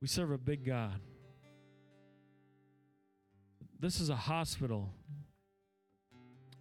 We 0.00 0.06
serve 0.06 0.30
a 0.30 0.38
big 0.38 0.64
God. 0.64 1.00
This 3.80 3.98
is 3.98 4.08
a 4.08 4.14
hospital. 4.14 4.90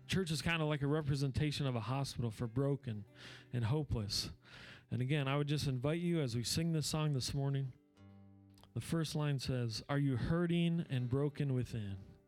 Church 0.07 0.31
is 0.31 0.41
kind 0.41 0.63
of 0.63 0.67
like 0.67 0.81
a 0.81 0.87
representation 0.87 1.67
of 1.67 1.75
a 1.75 1.79
hospital 1.79 2.31
for 2.31 2.47
broken 2.47 3.05
and 3.53 3.65
hopeless. 3.65 4.31
And 4.89 4.99
again, 4.99 5.27
I 5.27 5.37
would 5.37 5.47
just 5.47 5.67
invite 5.67 5.99
you 5.99 6.21
as 6.21 6.35
we 6.35 6.41
sing 6.41 6.73
this 6.73 6.87
song 6.87 7.13
this 7.13 7.35
morning 7.35 7.71
the 8.79 8.85
first 8.85 9.13
line 9.13 9.39
says, 9.39 9.83
Are 9.89 9.97
you 9.97 10.15
hurting 10.15 10.85
and 10.89 11.09
broken 11.09 11.53
within? 11.53 11.97